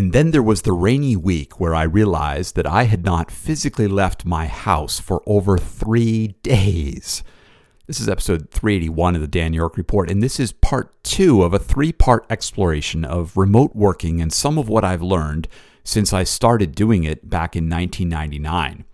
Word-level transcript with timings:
And 0.00 0.14
then 0.14 0.30
there 0.30 0.42
was 0.42 0.62
the 0.62 0.72
rainy 0.72 1.14
week 1.14 1.60
where 1.60 1.74
I 1.74 1.82
realized 1.82 2.56
that 2.56 2.66
I 2.66 2.84
had 2.84 3.04
not 3.04 3.30
physically 3.30 3.86
left 3.86 4.24
my 4.24 4.46
house 4.46 4.98
for 4.98 5.22
over 5.26 5.58
three 5.58 6.36
days. 6.42 7.22
This 7.86 8.00
is 8.00 8.08
episode 8.08 8.48
381 8.48 9.16
of 9.16 9.20
the 9.20 9.28
Dan 9.28 9.52
York 9.52 9.76
Report, 9.76 10.10
and 10.10 10.22
this 10.22 10.40
is 10.40 10.52
part 10.52 10.90
two 11.04 11.42
of 11.42 11.52
a 11.52 11.58
three 11.58 11.92
part 11.92 12.24
exploration 12.30 13.04
of 13.04 13.36
remote 13.36 13.76
working 13.76 14.22
and 14.22 14.32
some 14.32 14.56
of 14.56 14.70
what 14.70 14.86
I've 14.86 15.02
learned 15.02 15.48
since 15.84 16.14
I 16.14 16.24
started 16.24 16.74
doing 16.74 17.04
it 17.04 17.28
back 17.28 17.54
in 17.54 17.68
1999. 17.68 18.86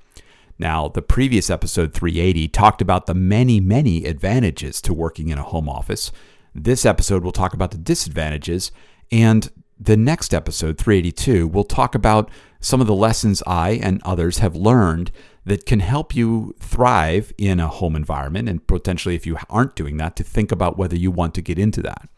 Now, 0.58 0.88
the 0.88 1.02
previous 1.02 1.50
episode 1.50 1.94
380 1.94 2.48
talked 2.48 2.82
about 2.82 3.06
the 3.06 3.14
many, 3.14 3.60
many 3.60 4.06
advantages 4.06 4.80
to 4.80 4.92
working 4.92 5.28
in 5.28 5.38
a 5.38 5.44
home 5.44 5.68
office. 5.68 6.10
This 6.52 6.84
episode 6.84 7.22
will 7.22 7.30
talk 7.30 7.54
about 7.54 7.70
the 7.70 7.78
disadvantages, 7.78 8.72
and 9.12 9.48
the 9.78 9.96
next 9.96 10.32
episode, 10.32 10.78
382, 10.78 11.46
we'll 11.46 11.64
talk 11.64 11.94
about 11.94 12.30
some 12.60 12.80
of 12.80 12.86
the 12.86 12.94
lessons 12.94 13.42
I 13.46 13.70
and 13.82 14.00
others 14.04 14.38
have 14.38 14.56
learned 14.56 15.10
that 15.44 15.66
can 15.66 15.80
help 15.80 16.14
you 16.14 16.54
thrive 16.58 17.32
in 17.38 17.60
a 17.60 17.68
home 17.68 17.94
environment. 17.94 18.48
And 18.48 18.66
potentially, 18.66 19.14
if 19.14 19.26
you 19.26 19.36
aren't 19.48 19.76
doing 19.76 19.96
that, 19.98 20.16
to 20.16 20.24
think 20.24 20.50
about 20.50 20.78
whether 20.78 20.96
you 20.96 21.10
want 21.10 21.34
to 21.34 21.42
get 21.42 21.58
into 21.58 21.82
that. 21.82 22.08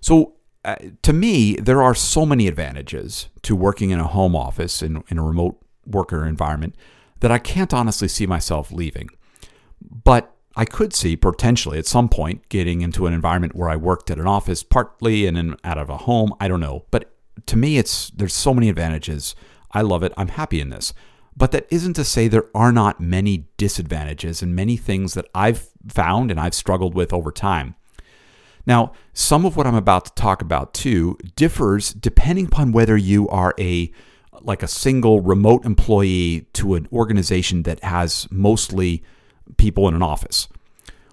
So, 0.00 0.34
uh, 0.64 0.76
to 1.02 1.12
me, 1.12 1.54
there 1.54 1.82
are 1.82 1.94
so 1.94 2.26
many 2.26 2.48
advantages 2.48 3.28
to 3.42 3.54
working 3.54 3.90
in 3.90 4.00
a 4.00 4.06
home 4.06 4.34
office 4.34 4.82
in, 4.82 5.04
in 5.08 5.18
a 5.18 5.22
remote 5.22 5.64
worker 5.86 6.26
environment 6.26 6.74
that 7.20 7.30
I 7.30 7.38
can't 7.38 7.72
honestly 7.72 8.08
see 8.08 8.26
myself 8.26 8.72
leaving. 8.72 9.08
But 9.80 10.35
I 10.56 10.64
could 10.64 10.94
see 10.94 11.16
potentially 11.16 11.78
at 11.78 11.86
some 11.86 12.08
point 12.08 12.48
getting 12.48 12.80
into 12.80 13.06
an 13.06 13.12
environment 13.12 13.54
where 13.54 13.68
I 13.68 13.76
worked 13.76 14.10
at 14.10 14.18
an 14.18 14.26
office 14.26 14.62
partly 14.62 15.26
and 15.26 15.36
then 15.36 15.56
out 15.62 15.76
of 15.76 15.90
a 15.90 15.98
home. 15.98 16.32
I 16.40 16.48
don't 16.48 16.60
know. 16.60 16.86
But 16.90 17.12
to 17.44 17.56
me, 17.56 17.76
it's 17.76 18.10
there's 18.10 18.32
so 18.32 18.54
many 18.54 18.70
advantages. 18.70 19.34
I 19.72 19.82
love 19.82 20.02
it. 20.02 20.14
I'm 20.16 20.28
happy 20.28 20.60
in 20.60 20.70
this. 20.70 20.94
But 21.36 21.52
that 21.52 21.66
isn't 21.70 21.92
to 21.94 22.04
say 22.04 22.26
there 22.26 22.48
are 22.54 22.72
not 22.72 23.00
many 23.00 23.48
disadvantages 23.58 24.40
and 24.40 24.56
many 24.56 24.78
things 24.78 25.12
that 25.12 25.26
I've 25.34 25.68
found 25.86 26.30
and 26.30 26.40
I've 26.40 26.54
struggled 26.54 26.94
with 26.94 27.12
over 27.12 27.30
time. 27.30 27.74
Now, 28.66 28.92
some 29.12 29.44
of 29.44 29.56
what 29.56 29.66
I'm 29.66 29.74
about 29.74 30.06
to 30.06 30.14
talk 30.14 30.40
about 30.40 30.72
too 30.72 31.18
differs 31.36 31.92
depending 31.92 32.46
upon 32.46 32.72
whether 32.72 32.96
you 32.96 33.28
are 33.28 33.54
a 33.60 33.92
like 34.40 34.62
a 34.62 34.68
single 34.68 35.20
remote 35.20 35.64
employee 35.64 36.46
to 36.54 36.74
an 36.74 36.88
organization 36.92 37.62
that 37.64 37.82
has 37.82 38.26
mostly 38.30 39.02
people 39.56 39.88
in 39.88 39.94
an 39.94 40.02
office, 40.02 40.48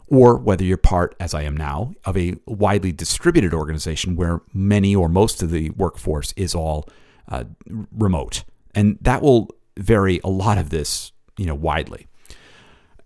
or 0.07 0.37
whether 0.37 0.63
you're 0.63 0.77
part, 0.77 1.15
as 1.19 1.33
I 1.33 1.43
am 1.43 1.55
now, 1.55 1.93
of 2.05 2.17
a 2.17 2.35
widely 2.45 2.91
distributed 2.91 3.53
organization 3.53 4.15
where 4.15 4.41
many 4.53 4.95
or 4.95 5.09
most 5.09 5.41
of 5.41 5.51
the 5.51 5.69
workforce 5.71 6.33
is 6.33 6.53
all 6.53 6.87
uh, 7.29 7.45
remote, 7.91 8.43
and 8.75 8.97
that 9.01 9.21
will 9.21 9.49
vary 9.77 10.19
a 10.23 10.29
lot 10.29 10.57
of 10.57 10.69
this, 10.69 11.11
you 11.37 11.45
know, 11.45 11.55
widely. 11.55 12.07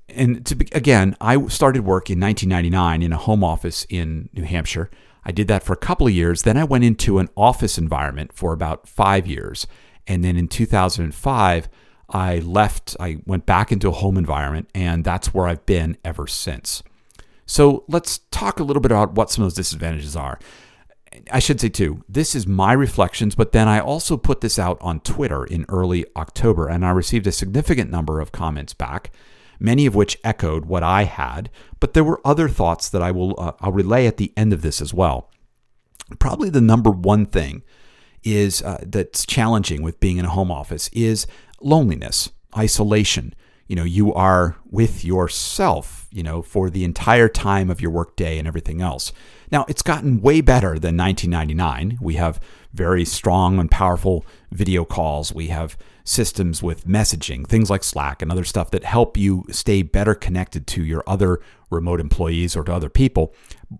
And 0.09 0.45
to 0.45 0.55
be, 0.55 0.67
again, 0.71 1.15
I 1.19 1.47
started 1.47 1.83
work 1.83 2.09
in 2.09 2.19
1999 2.19 3.01
in 3.01 3.13
a 3.13 3.17
home 3.17 3.43
office 3.43 3.85
in 3.89 4.29
New 4.33 4.43
Hampshire. 4.43 4.89
I 5.25 5.31
did 5.31 5.49
that 5.49 5.63
for 5.63 5.73
a 5.73 5.77
couple 5.77 6.07
of 6.07 6.13
years. 6.13 6.43
Then 6.43 6.55
I 6.55 6.63
went 6.63 6.85
into 6.85 7.19
an 7.19 7.29
office 7.35 7.77
environment 7.77 8.31
for 8.31 8.53
about 8.53 8.87
five 8.87 9.27
years. 9.27 9.67
And 10.07 10.23
then 10.23 10.37
in 10.37 10.47
2005, 10.47 11.69
I 12.09 12.39
left, 12.39 12.95
I 12.99 13.17
went 13.25 13.45
back 13.45 13.71
into 13.71 13.89
a 13.89 13.91
home 13.91 14.17
environment, 14.17 14.69
and 14.73 15.03
that's 15.03 15.33
where 15.33 15.47
I've 15.47 15.65
been 15.65 15.97
ever 16.05 16.27
since. 16.27 16.83
So 17.45 17.83
let's 17.87 18.19
talk 18.31 18.59
a 18.59 18.63
little 18.63 18.81
bit 18.81 18.91
about 18.91 19.13
what 19.13 19.31
some 19.31 19.43
of 19.43 19.47
those 19.47 19.55
disadvantages 19.55 20.15
are. 20.15 20.39
I 21.31 21.39
should 21.39 21.59
say, 21.59 21.69
too, 21.69 22.03
this 22.07 22.35
is 22.35 22.45
my 22.45 22.73
reflections, 22.73 23.35
but 23.35 23.51
then 23.51 23.67
I 23.67 23.79
also 23.79 24.17
put 24.17 24.41
this 24.41 24.59
out 24.59 24.77
on 24.81 24.99
Twitter 24.99 25.43
in 25.45 25.65
early 25.69 26.05
October, 26.15 26.67
and 26.67 26.85
I 26.85 26.91
received 26.91 27.27
a 27.27 27.31
significant 27.31 27.89
number 27.89 28.19
of 28.19 28.31
comments 28.31 28.73
back, 28.73 29.11
many 29.59 29.85
of 29.85 29.95
which 29.95 30.17
echoed 30.23 30.65
what 30.65 30.83
I 30.83 31.03
had, 31.03 31.49
but 31.79 31.93
there 31.93 32.03
were 32.03 32.21
other 32.23 32.47
thoughts 32.47 32.89
that 32.89 33.01
I 33.01 33.11
will 33.11 33.35
uh, 33.39 33.53
I'll 33.59 33.71
relay 33.71 34.05
at 34.05 34.17
the 34.17 34.33
end 34.37 34.53
of 34.53 34.61
this 34.61 34.81
as 34.81 34.93
well. 34.93 35.31
Probably 36.19 36.49
the 36.49 36.61
number 36.61 36.91
one 36.91 37.25
thing 37.25 37.63
is 38.23 38.61
uh, 38.61 38.83
that's 38.85 39.25
challenging 39.25 39.81
with 39.81 39.99
being 39.99 40.17
in 40.17 40.25
a 40.25 40.29
home 40.29 40.51
office 40.51 40.89
is 40.93 41.27
loneliness, 41.61 42.31
isolation. 42.55 43.33
You 43.67 43.75
know, 43.75 43.83
you 43.83 44.13
are 44.13 44.55
with 44.69 45.03
yourself, 45.03 46.07
you 46.09 46.23
know, 46.23 46.41
for 46.41 46.69
the 46.69 46.85
entire 46.85 47.27
time 47.27 47.69
of 47.69 47.81
your 47.81 47.91
workday 47.91 48.37
and 48.37 48.47
everything 48.47 48.81
else. 48.81 49.11
Now, 49.51 49.65
it's 49.67 49.81
gotten 49.81 50.21
way 50.21 50.39
better 50.41 50.79
than 50.79 50.95
1999. 50.95 51.97
We 52.01 52.15
have 52.15 52.39
very 52.73 53.03
strong 53.03 53.59
and 53.59 53.69
powerful 53.69 54.25
video 54.51 54.85
calls. 54.85 55.33
We 55.33 55.47
have 55.47 55.77
systems 56.05 56.63
with 56.63 56.87
messaging, 56.87 57.45
things 57.45 57.69
like 57.69 57.83
Slack 57.83 58.21
and 58.21 58.31
other 58.31 58.45
stuff 58.45 58.71
that 58.71 58.85
help 58.85 59.17
you 59.17 59.43
stay 59.49 59.81
better 59.81 60.15
connected 60.15 60.65
to 60.67 60.83
your 60.83 61.03
other 61.05 61.41
remote 61.69 61.99
employees 61.99 62.55
or 62.55 62.63
to 62.63 62.73
other 62.73 62.89
people. 62.89 63.33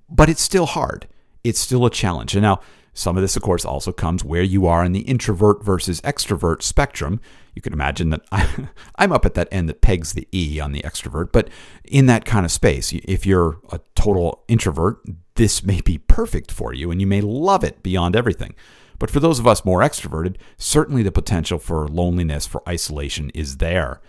But 0.09 0.29
it's 0.29 0.41
still 0.41 0.66
hard. 0.66 1.07
It's 1.45 1.59
still 1.59 1.85
a 1.85 1.89
challenge. 1.89 2.35
And 2.35 2.43
now, 2.43 2.59
some 2.97 3.16
of 3.16 3.22
this, 3.22 3.35
of 3.35 3.44
course, 3.44 3.63
also 3.63 3.91
comes 3.91 4.24
where 4.24 4.41
you 4.41 4.66
are 4.66 4.84
in 4.84 4.91
the 4.91 5.02
introvert 5.02 5.63
versus 5.63 6.02
extrovert 6.02 6.63
spectrum. 6.63 7.22
You 7.53 7.62
can 7.62 7.72
imagine 7.72 8.09
that 8.09 8.25
I, 8.31 8.68
am 8.97 9.12
up 9.12 9.24
at 9.24 9.35
that 9.35 9.47
end 9.52 9.69
that 9.69 9.81
pegs 9.81 10.13
the 10.13 10.28
E 10.34 10.59
on 10.59 10.72
the 10.72 10.81
extrovert, 10.81 11.31
but 11.31 11.47
in 11.84 12.08
that 12.08 12.25
kind 12.25 12.44
of 12.44 12.52
space, 12.52 12.91
if 12.91 13.24
you're 13.24 13.59
a 13.72 13.80
total 13.94 14.44
introvert, 14.47 15.00
this 15.35 15.63
may 15.63 15.80
be 15.80 16.00
perfect 16.00 16.52
for 16.52 16.74
you 16.74 16.90
and 16.90 17.00
you 17.00 17.06
may 17.06 17.22
love 17.22 17.63
it 17.63 17.84
beyond 17.84 18.16
everything. 18.16 18.56
But 18.97 19.12
for 19.12 19.19
those 19.19 19.38
of 19.38 19.46
us 19.46 19.64
more 19.64 19.81
extroverted, 19.81 20.38
certainly 20.58 21.03
the 21.03 21.12
potential 21.12 21.59
for 21.59 21.88
loneliness, 21.88 22.47
for 22.47 22.68
isolation 22.68 23.29
is 23.35 23.58
there. 23.58 24.02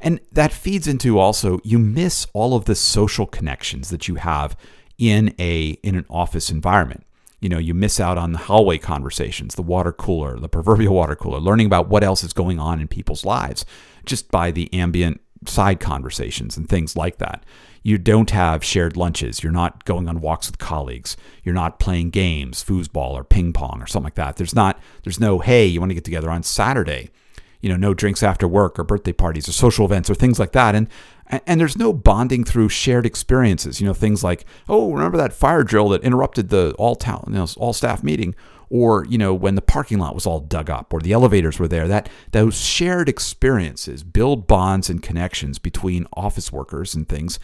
And 0.00 0.20
that 0.30 0.52
feeds 0.52 0.86
into 0.86 1.18
also 1.18 1.58
you 1.64 1.80
miss 1.80 2.28
all 2.32 2.54
of 2.54 2.66
the 2.66 2.76
social 2.76 3.26
connections 3.26 3.88
that 3.88 4.06
you 4.06 4.14
have 4.16 4.56
in 4.98 5.34
a 5.40 5.70
in 5.82 5.96
an 5.96 6.06
office 6.08 6.48
environment 6.48 7.05
you 7.40 7.48
know, 7.48 7.58
you 7.58 7.74
miss 7.74 8.00
out 8.00 8.18
on 8.18 8.32
the 8.32 8.38
hallway 8.38 8.78
conversations, 8.78 9.54
the 9.54 9.62
water 9.62 9.92
cooler, 9.92 10.38
the 10.38 10.48
proverbial 10.48 10.94
water 10.94 11.14
cooler, 11.14 11.38
learning 11.38 11.66
about 11.66 11.88
what 11.88 12.02
else 12.02 12.24
is 12.24 12.32
going 12.32 12.58
on 12.58 12.80
in 12.80 12.88
people's 12.88 13.24
lives 13.24 13.64
just 14.04 14.30
by 14.30 14.50
the 14.50 14.72
ambient 14.72 15.20
side 15.44 15.80
conversations 15.80 16.56
and 16.56 16.68
things 16.68 16.96
like 16.96 17.18
that. 17.18 17.44
You 17.82 17.98
don't 17.98 18.30
have 18.30 18.64
shared 18.64 18.96
lunches. 18.96 19.42
You're 19.42 19.52
not 19.52 19.84
going 19.84 20.08
on 20.08 20.20
walks 20.20 20.48
with 20.48 20.58
colleagues. 20.58 21.16
You're 21.44 21.54
not 21.54 21.78
playing 21.78 22.10
games, 22.10 22.64
foosball 22.64 23.12
or 23.12 23.22
ping 23.22 23.52
pong 23.52 23.80
or 23.80 23.86
something 23.86 24.06
like 24.06 24.14
that. 24.14 24.36
There's 24.36 24.54
not 24.54 24.80
there's 25.04 25.20
no, 25.20 25.38
hey, 25.38 25.66
you 25.66 25.78
want 25.78 25.90
to 25.90 25.94
get 25.94 26.04
together 26.04 26.30
on 26.30 26.42
Saturday. 26.42 27.10
You 27.60 27.68
know, 27.68 27.76
no 27.76 27.94
drinks 27.94 28.22
after 28.22 28.48
work 28.48 28.78
or 28.78 28.84
birthday 28.84 29.12
parties 29.12 29.48
or 29.48 29.52
social 29.52 29.86
events 29.86 30.10
or 30.10 30.14
things 30.14 30.38
like 30.38 30.52
that. 30.52 30.74
And 30.74 30.88
and 31.28 31.60
there's 31.60 31.76
no 31.76 31.92
bonding 31.92 32.44
through 32.44 32.68
shared 32.68 33.06
experiences. 33.06 33.80
You 33.80 33.86
know, 33.86 33.94
things 33.94 34.22
like, 34.22 34.44
oh, 34.68 34.92
remember 34.92 35.18
that 35.18 35.32
fire 35.32 35.64
drill 35.64 35.88
that 35.90 36.02
interrupted 36.02 36.48
the 36.48 36.74
all 36.78 36.94
town, 36.96 37.24
you 37.28 37.34
know, 37.34 37.46
all 37.56 37.72
staff 37.72 38.02
meeting, 38.02 38.34
or 38.70 39.04
you 39.06 39.18
know, 39.18 39.34
when 39.34 39.54
the 39.54 39.62
parking 39.62 39.98
lot 39.98 40.14
was 40.14 40.26
all 40.26 40.40
dug 40.40 40.70
up, 40.70 40.92
or 40.92 41.00
the 41.00 41.12
elevators 41.12 41.58
were 41.58 41.68
there. 41.68 41.88
That 41.88 42.08
those 42.32 42.60
shared 42.60 43.08
experiences 43.08 44.02
build 44.02 44.46
bonds 44.46 44.88
and 44.88 45.02
connections 45.02 45.58
between 45.58 46.06
office 46.12 46.52
workers 46.52 46.94
and 46.94 47.08
things 47.08 47.38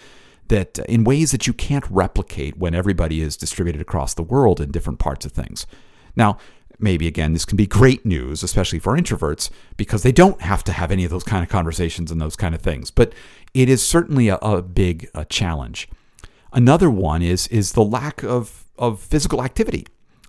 that 0.49 0.79
uh, 0.79 0.85
in 0.89 1.05
ways 1.05 1.31
that 1.33 1.47
you 1.47 1.53
can't 1.53 1.89
replicate 1.91 2.57
when 2.59 2.75
everybody 2.75 3.21
is 3.21 3.37
distributed 3.37 3.81
across 3.81 4.15
the 4.15 4.23
world 4.23 4.61
in 4.61 4.71
different 4.71 4.99
parts 4.99 5.25
of 5.25 5.33
things. 5.33 5.67
Now, 6.15 6.39
maybe 6.83 7.07
again, 7.07 7.33
this 7.33 7.45
can 7.45 7.57
be 7.57 7.67
great 7.67 8.05
news, 8.05 8.43
especially 8.43 8.79
for 8.79 8.97
introverts, 8.97 9.51
because 9.77 10.03
they 10.03 10.13
don't 10.13 10.41
have 10.41 10.65
to 10.65 10.73
have 10.73 10.91
any 10.91 11.05
of 11.05 11.11
those 11.11 11.25
kind 11.25 11.43
of 11.43 11.49
conversations 11.49 12.11
and 12.11 12.21
those 12.21 12.37
kind 12.37 12.55
of 12.55 12.61
things. 12.61 12.91
But 12.91 13.13
it 13.55 13.69
is 13.69 13.83
certainly 13.87 14.29
a, 14.29 14.37
a 14.37 14.63
big 14.63 15.09
a 15.15 15.25
challenge. 15.25 15.89
Another 16.53 16.91
one 16.91 17.23
is 17.23 17.47
is 17.49 17.73
the 17.73 17.85
lack 17.85 18.23
of, 18.23 18.65
of 18.79 19.01
physical 19.01 19.43
activity. 19.43 19.87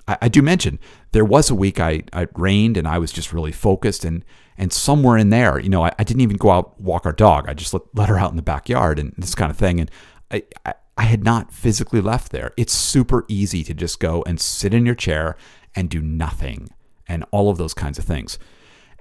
I, 0.08 0.18
I 0.24 0.28
do 0.30 0.42
mention 0.42 0.80
there 1.12 1.26
was 1.26 1.50
a 1.50 1.56
week 1.56 1.80
I, 1.80 2.04
I 2.14 2.28
rained 2.36 2.78
and 2.78 2.88
I 2.88 2.98
was 2.98 3.12
just 3.12 3.34
really 3.34 3.52
focused 3.52 4.06
and 4.06 4.24
and 4.58 4.72
somewhere 4.72 5.18
in 5.18 5.32
there, 5.32 5.60
you 5.60 5.70
know, 5.70 5.84
I, 5.84 5.92
I 5.98 6.04
didn't 6.04 6.22
even 6.22 6.38
go 6.38 6.52
out 6.52 6.80
walk 6.80 7.08
our 7.08 7.12
dog. 7.12 7.50
I 7.50 7.56
just 7.56 7.74
let, 7.74 7.82
let 7.96 8.10
her 8.10 8.20
out 8.20 8.30
in 8.30 8.36
the 8.36 8.44
backyard 8.44 9.00
and 9.00 9.14
this 9.18 9.34
kind 9.34 9.50
of 9.50 9.58
thing. 9.58 9.80
And 9.80 9.92
I, 10.32 10.44
I 10.66 10.74
I 10.98 11.04
had 11.04 11.24
not 11.24 11.52
physically 11.52 12.02
left 12.02 12.32
there. 12.32 12.54
It's 12.56 12.74
super 12.74 13.26
easy 13.28 13.64
to 13.64 13.74
just 13.74 14.00
go 14.00 14.24
and 14.28 14.40
sit 14.40 14.74
in 14.74 14.86
your 14.86 14.96
chair 14.96 15.36
and 15.76 15.90
do 15.90 16.02
nothing 16.02 16.70
and 17.08 17.26
all 17.32 17.50
of 17.50 17.58
those 17.58 17.74
kinds 17.74 17.98
of 17.98 18.06
things. 18.06 18.40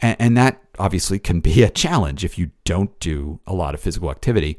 And, 0.01 0.17
and 0.19 0.37
that 0.37 0.63
obviously 0.79 1.19
can 1.19 1.41
be 1.41 1.63
a 1.63 1.71
challenge 1.71 2.25
if 2.25 2.39
you 2.39 2.51
don't 2.65 2.99
do 3.01 3.41
a 3.47 3.55
lot 3.55 3.75
of 3.75 3.81
physical 3.81 4.11
activity. 4.11 4.59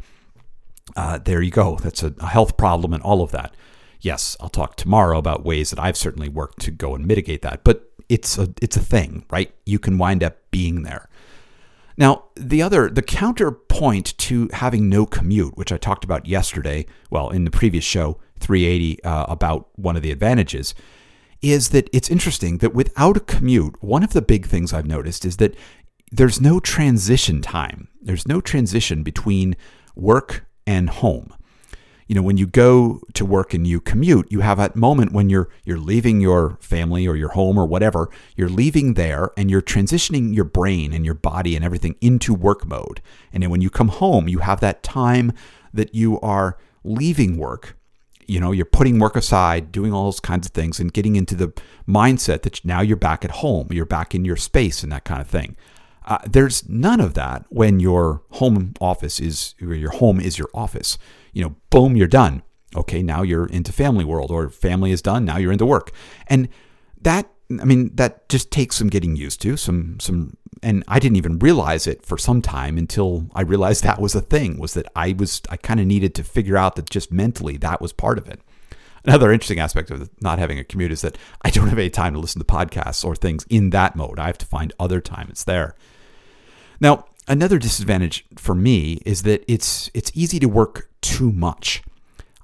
Uh, 0.95 1.17
there 1.17 1.41
you 1.41 1.51
go. 1.51 1.77
That's 1.77 2.03
a, 2.03 2.13
a 2.19 2.27
health 2.27 2.57
problem 2.57 2.93
and 2.93 3.03
all 3.03 3.21
of 3.21 3.31
that. 3.31 3.55
Yes, 4.01 4.35
I'll 4.41 4.49
talk 4.49 4.75
tomorrow 4.75 5.17
about 5.17 5.45
ways 5.45 5.69
that 5.69 5.79
I've 5.79 5.95
certainly 5.95 6.27
worked 6.27 6.59
to 6.61 6.71
go 6.71 6.93
and 6.93 7.05
mitigate 7.07 7.41
that. 7.43 7.63
But 7.63 7.89
it's 8.09 8.37
a 8.37 8.53
it's 8.61 8.75
a 8.75 8.81
thing, 8.81 9.25
right? 9.31 9.53
You 9.65 9.79
can 9.79 9.97
wind 9.97 10.23
up 10.23 10.37
being 10.51 10.83
there. 10.83 11.07
Now, 11.97 12.25
the 12.35 12.61
other, 12.61 12.89
the 12.89 13.01
counterpoint 13.01 14.17
to 14.17 14.49
having 14.51 14.89
no 14.89 15.05
commute, 15.05 15.57
which 15.57 15.71
I 15.71 15.77
talked 15.77 16.03
about 16.03 16.25
yesterday, 16.25 16.85
well, 17.11 17.29
in 17.29 17.43
the 17.43 17.51
previous 17.51 17.83
show, 17.83 18.19
380, 18.39 19.03
uh, 19.03 19.25
about 19.29 19.67
one 19.75 19.95
of 19.95 20.01
the 20.01 20.11
advantages, 20.11 20.73
is 21.43 21.69
that 21.69 21.89
it's 21.91 22.09
interesting 22.09 22.59
that 22.59 22.73
without 22.73 23.17
a 23.17 23.19
commute, 23.19 23.75
one 23.83 24.01
of 24.01 24.13
the 24.13 24.21
big 24.21 24.47
things 24.47 24.73
I've 24.73 24.87
noticed 24.87 25.25
is 25.25 25.37
that 25.37 25.55
there's 26.11 26.39
no 26.39 26.59
transition 26.59 27.41
time. 27.41 27.89
There's 28.01 28.27
no 28.27 28.39
transition 28.39 29.03
between 29.03 29.55
work 29.95 30.45
and 30.65 30.89
home. 30.89 31.33
You 32.07 32.15
know, 32.15 32.21
when 32.21 32.37
you 32.37 32.47
go 32.47 33.01
to 33.13 33.25
work 33.25 33.53
and 33.53 33.65
you 33.65 33.81
commute, 33.81 34.31
you 34.31 34.41
have 34.41 34.57
that 34.57 34.75
moment 34.75 35.13
when 35.13 35.29
you're 35.29 35.49
you're 35.63 35.79
leaving 35.79 36.21
your 36.21 36.57
family 36.61 37.07
or 37.07 37.15
your 37.15 37.29
home 37.29 37.57
or 37.57 37.65
whatever. 37.65 38.09
You're 38.35 38.49
leaving 38.49 38.93
there 38.93 39.31
and 39.37 39.49
you're 39.49 39.61
transitioning 39.61 40.35
your 40.35 40.45
brain 40.45 40.93
and 40.93 41.05
your 41.05 41.15
body 41.15 41.55
and 41.55 41.65
everything 41.65 41.95
into 42.01 42.33
work 42.33 42.65
mode. 42.65 43.01
And 43.31 43.41
then 43.41 43.49
when 43.49 43.61
you 43.61 43.69
come 43.69 43.87
home, 43.87 44.27
you 44.27 44.39
have 44.39 44.59
that 44.59 44.83
time 44.83 45.31
that 45.73 45.95
you 45.95 46.19
are 46.19 46.57
leaving 46.83 47.37
work 47.37 47.77
you 48.27 48.39
know 48.39 48.51
you're 48.51 48.65
putting 48.65 48.99
work 48.99 49.15
aside 49.15 49.71
doing 49.71 49.93
all 49.93 50.05
those 50.05 50.19
kinds 50.19 50.45
of 50.45 50.53
things 50.53 50.79
and 50.79 50.93
getting 50.93 51.15
into 51.15 51.35
the 51.35 51.53
mindset 51.87 52.41
that 52.43 52.63
now 52.65 52.81
you're 52.81 52.97
back 52.97 53.23
at 53.25 53.31
home 53.31 53.67
you're 53.71 53.85
back 53.85 54.13
in 54.15 54.25
your 54.25 54.35
space 54.35 54.83
and 54.83 54.91
that 54.91 55.05
kind 55.05 55.21
of 55.21 55.27
thing. 55.27 55.55
Uh, 56.05 56.17
there's 56.29 56.67
none 56.67 56.99
of 56.99 57.13
that 57.13 57.45
when 57.49 57.79
your 57.79 58.23
home 58.31 58.73
office 58.81 59.19
is 59.19 59.55
your 59.59 59.91
home 59.91 60.19
is 60.19 60.37
your 60.37 60.49
office. 60.53 60.97
You 61.31 61.43
know 61.43 61.55
boom 61.69 61.95
you're 61.95 62.07
done. 62.07 62.43
Okay 62.75 63.01
now 63.03 63.21
you're 63.21 63.45
into 63.47 63.71
family 63.71 64.03
world 64.03 64.31
or 64.31 64.49
family 64.49 64.91
is 64.91 65.01
done 65.01 65.25
now 65.25 65.37
you're 65.37 65.51
into 65.51 65.65
work. 65.65 65.91
And 66.27 66.49
that 67.01 67.29
i 67.61 67.65
mean 67.65 67.93
that 67.95 68.27
just 68.29 68.49
takes 68.49 68.77
some 68.77 68.87
getting 68.87 69.15
used 69.15 69.41
to 69.41 69.57
some 69.57 69.99
some 69.99 70.37
and 70.63 70.83
I 70.87 70.99
didn't 70.99 71.17
even 71.17 71.39
realize 71.39 71.85
it 71.85 72.05
for 72.05 72.17
some 72.17 72.41
time 72.41 72.77
until 72.77 73.27
I 73.35 73.41
realized 73.41 73.83
that 73.83 74.01
was 74.01 74.15
a 74.15 74.21
thing 74.21 74.57
was 74.57 74.73
that 74.73 74.87
I 74.95 75.13
was 75.17 75.41
I 75.49 75.57
kind 75.57 75.79
of 75.79 75.85
needed 75.85 76.15
to 76.15 76.23
figure 76.23 76.57
out 76.57 76.75
that 76.75 76.89
just 76.89 77.11
mentally 77.11 77.57
that 77.57 77.81
was 77.81 77.93
part 77.93 78.17
of 78.17 78.27
it. 78.27 78.41
Another 79.05 79.31
interesting 79.31 79.59
aspect 79.59 79.91
of 79.91 80.09
not 80.21 80.39
having 80.39 80.57
a 80.57 80.63
commute 80.63 80.91
is 80.91 81.01
that 81.01 81.17
I 81.41 81.49
don't 81.49 81.67
have 81.67 81.77
any 81.77 81.89
time 81.89 82.13
to 82.13 82.19
listen 82.19 82.39
to 82.39 82.45
podcasts 82.45 83.03
or 83.03 83.15
things 83.15 83.45
in 83.49 83.71
that 83.71 83.95
mode. 83.95 84.17
I 84.17 84.27
have 84.27 84.37
to 84.39 84.45
find 84.45 84.71
other 84.79 85.01
time 85.01 85.27
it's 85.29 85.43
there. 85.43 85.75
Now, 86.79 87.05
another 87.27 87.59
disadvantage 87.59 88.25
for 88.37 88.55
me 88.55 89.01
is 89.05 89.23
that 89.23 89.43
it's 89.51 89.91
it's 89.93 90.11
easy 90.13 90.39
to 90.39 90.47
work 90.47 90.89
too 91.01 91.31
much. 91.31 91.83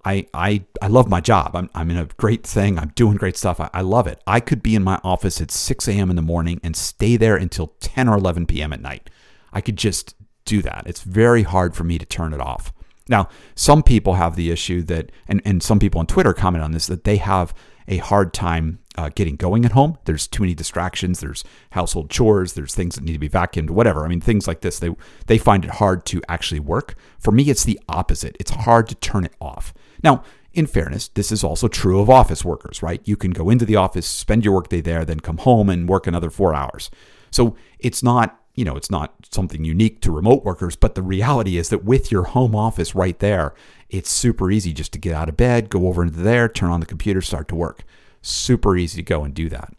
I, 0.09 0.25
I, 0.33 0.63
I 0.81 0.88
love 0.88 1.07
my 1.07 1.21
job. 1.21 1.56
I'm, 1.56 1.69
I'm 1.75 1.91
in 1.91 1.97
a 1.97 2.06
great 2.17 2.45
thing. 2.45 2.79
I'm 2.79 2.91
doing 2.95 3.17
great 3.17 3.38
stuff. 3.38 3.59
I, 3.59 3.69
I 3.75 3.81
love 3.81 4.07
it. 4.07 4.19
I 4.25 4.39
could 4.39 4.63
be 4.63 4.73
in 4.73 4.83
my 4.83 5.00
office 5.03 5.39
at 5.39 5.51
6 5.51 5.88
a.m. 5.88 6.09
in 6.09 6.15
the 6.15 6.23
morning 6.23 6.59
and 6.63 6.75
stay 6.75 7.15
there 7.15 7.35
until 7.35 7.75
10 7.79 8.09
or 8.09 8.17
11 8.17 8.47
p.m. 8.47 8.73
at 8.73 8.81
night. 8.81 9.11
I 9.53 9.61
could 9.61 9.77
just 9.77 10.15
do 10.45 10.63
that. 10.63 10.83
It's 10.88 11.01
very 11.01 11.44
hard 11.44 11.75
for 11.75 11.83
me 11.83 12.00
to 12.00 12.06
turn 12.07 12.33
it 12.33 12.41
off. 12.41 12.73
Now, 13.07 13.29
some 13.53 13.83
people 13.83 14.15
have 14.15 14.35
the 14.35 14.50
issue 14.50 14.81
that, 14.83 15.11
and, 15.27 15.44
and 15.45 15.61
some 15.61 15.77
people 15.77 16.00
on 16.00 16.07
Twitter 16.07 16.33
comment 16.33 16.63
on 16.63 16.71
this, 16.71 16.88
that 16.88 17.03
they 17.03 17.17
have 17.17 17.53
a 17.88 17.97
hard 17.97 18.33
time 18.33 18.79
uh, 19.00 19.10
getting 19.16 19.38
going 19.38 19.63
at 19.63 19.72
home. 19.72 19.98
There's 20.04 20.28
too 20.28 20.44
many 20.44 20.54
distractions. 20.54 21.22
There's 21.22 21.46
household 21.72 22.10
chores. 22.10 22.54
There's 22.54 22.75
things 22.75 22.96
that 22.96 23.04
need 23.04 23.13
to 23.13 23.19
be 23.19 23.30
vacuumed. 23.30 23.69
Whatever. 23.69 24.04
I 24.04 24.10
mean, 24.10 24.19
things 24.19 24.46
like 24.46 24.60
this. 24.60 24.80
They 24.80 24.94
they 25.28 25.38
find 25.38 25.63
it 25.63 25.72
hard 25.72 26.06
to 26.07 26.22
actually 26.28 26.60
work. 26.60 26.96
For 27.18 27.31
me, 27.31 27.44
it's 27.50 27.63
the 27.63 27.80
opposite. 27.88 28.36
It's 28.40 28.51
hard 28.51 28.90
to 28.90 28.96
turn 28.96 29.24
it 29.24 29.36
off. 29.40 29.74
Now, 30.04 30.24
in 30.54 30.68
fairness, 30.68 31.07
this 31.07 31.31
is 31.31 31.44
also 31.44 31.69
true 31.69 32.01
of 32.01 32.10
office 32.10 32.44
workers, 32.44 32.84
right? 32.84 33.01
You 33.06 33.16
can 33.16 33.31
go 33.31 33.50
into 33.50 33.66
the 33.66 33.78
office, 33.78 34.06
spend 34.06 34.44
your 34.44 34.54
workday 34.54 34.81
there, 34.81 35.06
then 35.06 35.22
come 35.22 35.38
home 35.38 35.69
and 35.69 35.88
work 35.88 36.06
another 36.06 36.30
four 36.30 36.54
hours. 36.54 36.90
So 37.31 37.56
it's 37.78 38.04
not, 38.04 38.38
you 38.56 38.66
know, 38.66 38.75
it's 38.75 38.92
not 38.92 39.13
something 39.31 39.63
unique 39.63 40.01
to 40.01 40.12
remote 40.12 40.44
workers, 40.44 40.75
but 40.75 40.96
the 40.96 41.04
reality 41.04 41.57
is 41.57 41.69
that 41.69 41.86
with 41.86 42.12
your 42.12 42.24
home 42.24 42.56
office 42.56 42.96
right 42.96 43.18
there, 43.19 43.54
it's 43.90 44.10
super 44.12 44.51
easy 44.51 44.74
just 44.74 44.92
to 44.94 45.00
get 45.00 45.13
out 45.13 45.30
of 45.30 45.38
bed, 45.38 45.69
go 45.69 45.88
over 45.88 46.01
into 46.01 46.19
there, 46.19 46.50
turn 46.50 46.72
on 46.72 46.80
the 46.80 46.86
computer, 46.86 47.22
start 47.22 47.48
to 47.50 47.56
work. 47.56 47.84
Super 48.21 48.75
easy 48.77 48.98
to 48.98 49.04
go 49.04 49.24
and 49.24 49.33
do 49.33 49.50
that. 49.50 49.74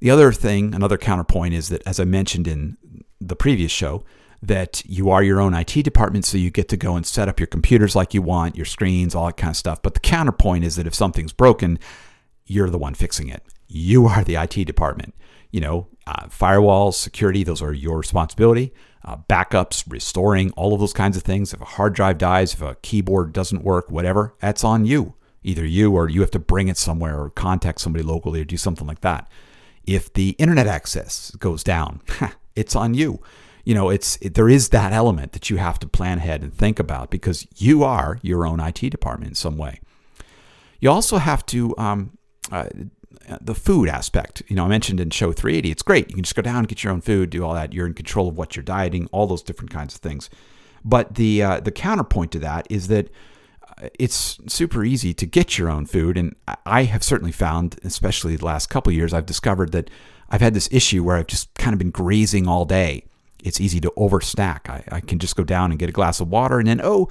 The 0.00 0.10
other 0.10 0.32
thing, 0.32 0.74
another 0.74 0.98
counterpoint 0.98 1.54
is 1.54 1.70
that, 1.70 1.82
as 1.86 1.98
I 1.98 2.04
mentioned 2.04 2.46
in 2.46 2.76
the 3.20 3.36
previous 3.36 3.72
show, 3.72 4.04
that 4.42 4.84
you 4.84 5.08
are 5.08 5.22
your 5.22 5.40
own 5.40 5.54
IT 5.54 5.82
department, 5.82 6.26
so 6.26 6.36
you 6.36 6.50
get 6.50 6.68
to 6.68 6.76
go 6.76 6.96
and 6.96 7.06
set 7.06 7.28
up 7.28 7.40
your 7.40 7.46
computers 7.46 7.96
like 7.96 8.12
you 8.12 8.20
want, 8.20 8.56
your 8.56 8.66
screens, 8.66 9.14
all 9.14 9.26
that 9.26 9.38
kind 9.38 9.52
of 9.52 9.56
stuff. 9.56 9.80
But 9.82 9.94
the 9.94 10.00
counterpoint 10.00 10.64
is 10.64 10.76
that 10.76 10.86
if 10.86 10.94
something's 10.94 11.32
broken, 11.32 11.78
you're 12.44 12.68
the 12.68 12.78
one 12.78 12.94
fixing 12.94 13.28
it. 13.28 13.42
You 13.66 14.06
are 14.06 14.22
the 14.22 14.36
IT 14.36 14.66
department. 14.66 15.14
You 15.50 15.60
know, 15.60 15.88
uh, 16.06 16.26
firewalls, 16.26 16.94
security, 16.94 17.42
those 17.42 17.62
are 17.62 17.72
your 17.72 17.96
responsibility. 17.96 18.74
Uh, 19.04 19.16
backups, 19.28 19.84
restoring, 19.88 20.50
all 20.52 20.74
of 20.74 20.80
those 20.80 20.92
kinds 20.92 21.16
of 21.16 21.22
things. 21.22 21.54
If 21.54 21.60
a 21.60 21.66
hard 21.66 21.94
drive 21.94 22.18
dies, 22.18 22.52
if 22.52 22.60
a 22.60 22.76
keyboard 22.82 23.32
doesn't 23.32 23.64
work, 23.64 23.90
whatever, 23.90 24.34
that's 24.40 24.64
on 24.64 24.84
you. 24.84 25.14
Either 25.44 25.64
you 25.64 25.92
or 25.94 26.08
you 26.08 26.20
have 26.20 26.30
to 26.32 26.38
bring 26.38 26.68
it 26.68 26.76
somewhere 26.76 27.20
or 27.20 27.30
contact 27.30 27.80
somebody 27.80 28.04
locally 28.04 28.40
or 28.40 28.44
do 28.44 28.56
something 28.56 28.86
like 28.86 29.02
that. 29.02 29.30
If 29.86 30.12
the 30.12 30.30
internet 30.38 30.66
access 30.66 31.30
goes 31.32 31.62
down, 31.62 32.00
it's 32.56 32.74
on 32.74 32.94
you 32.94 33.20
you 33.64 33.74
know, 33.74 33.88
it's 33.88 34.18
it, 34.20 34.34
there 34.34 34.48
is 34.48 34.68
that 34.70 34.92
element 34.92 35.32
that 35.32 35.50
you 35.50 35.56
have 35.56 35.78
to 35.80 35.88
plan 35.88 36.18
ahead 36.18 36.42
and 36.42 36.52
think 36.52 36.78
about 36.78 37.10
because 37.10 37.46
you 37.56 37.82
are 37.82 38.18
your 38.22 38.46
own 38.46 38.60
IT 38.60 38.80
department 38.90 39.30
in 39.30 39.34
some 39.34 39.56
way. 39.56 39.80
You 40.80 40.90
also 40.90 41.16
have 41.16 41.46
to 41.46 41.74
um, 41.78 42.18
uh, 42.52 42.68
the 43.40 43.54
food 43.54 43.88
aspect. 43.88 44.42
You 44.48 44.56
know, 44.56 44.66
I 44.66 44.68
mentioned 44.68 45.00
in 45.00 45.08
show 45.10 45.32
380, 45.32 45.70
it's 45.70 45.82
great. 45.82 46.08
You 46.10 46.14
can 46.14 46.24
just 46.24 46.36
go 46.36 46.42
down, 46.42 46.64
get 46.64 46.84
your 46.84 46.92
own 46.92 47.00
food, 47.00 47.30
do 47.30 47.42
all 47.42 47.54
that. 47.54 47.72
You're 47.72 47.86
in 47.86 47.94
control 47.94 48.28
of 48.28 48.36
what 48.36 48.54
you're 48.54 48.62
dieting, 48.62 49.08
all 49.12 49.26
those 49.26 49.42
different 49.42 49.70
kinds 49.70 49.94
of 49.94 50.02
things. 50.02 50.28
But 50.84 51.14
the 51.14 51.42
uh, 51.42 51.60
the 51.60 51.72
counterpoint 51.72 52.32
to 52.32 52.38
that 52.40 52.66
is 52.68 52.88
that 52.88 53.08
it's 53.98 54.38
super 54.46 54.84
easy 54.84 55.12
to 55.14 55.26
get 55.26 55.58
your 55.58 55.68
own 55.68 55.86
food, 55.86 56.16
and 56.16 56.34
I 56.64 56.84
have 56.84 57.02
certainly 57.02 57.32
found, 57.32 57.78
especially 57.84 58.36
the 58.36 58.44
last 58.44 58.68
couple 58.68 58.92
years, 58.92 59.12
I've 59.12 59.26
discovered 59.26 59.72
that 59.72 59.90
I've 60.30 60.40
had 60.40 60.54
this 60.54 60.68
issue 60.72 61.04
where 61.04 61.16
I've 61.16 61.26
just 61.26 61.52
kind 61.54 61.72
of 61.72 61.78
been 61.78 61.90
grazing 61.90 62.48
all 62.48 62.64
day 62.64 63.04
it's 63.44 63.60
easy 63.60 63.78
to 63.80 63.92
overstack. 63.96 64.68
I, 64.68 64.82
I 64.90 65.00
can 65.00 65.18
just 65.20 65.36
go 65.36 65.44
down 65.44 65.70
and 65.70 65.78
get 65.78 65.90
a 65.90 65.92
glass 65.92 66.18
of 66.18 66.28
water 66.28 66.58
and 66.58 66.66
then, 66.66 66.80
oh, 66.82 67.08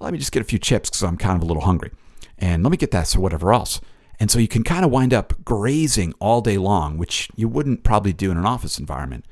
let 0.00 0.12
me 0.12 0.18
just 0.18 0.32
get 0.32 0.42
a 0.42 0.44
few 0.44 0.58
chips 0.58 0.90
because 0.90 1.02
I'm 1.02 1.16
kind 1.16 1.36
of 1.36 1.42
a 1.42 1.46
little 1.46 1.62
hungry. 1.62 1.92
And 2.38 2.62
let 2.62 2.70
me 2.70 2.76
get 2.76 2.90
that 2.90 3.14
or 3.16 3.20
whatever 3.20 3.54
else. 3.54 3.80
And 4.18 4.30
so 4.30 4.38
you 4.38 4.48
can 4.48 4.64
kind 4.64 4.84
of 4.84 4.90
wind 4.90 5.14
up 5.14 5.44
grazing 5.44 6.12
all 6.18 6.40
day 6.40 6.58
long, 6.58 6.98
which 6.98 7.30
you 7.36 7.48
wouldn't 7.48 7.84
probably 7.84 8.12
do 8.12 8.30
in 8.30 8.36
an 8.36 8.44
office 8.44 8.78
environment. 8.78 9.24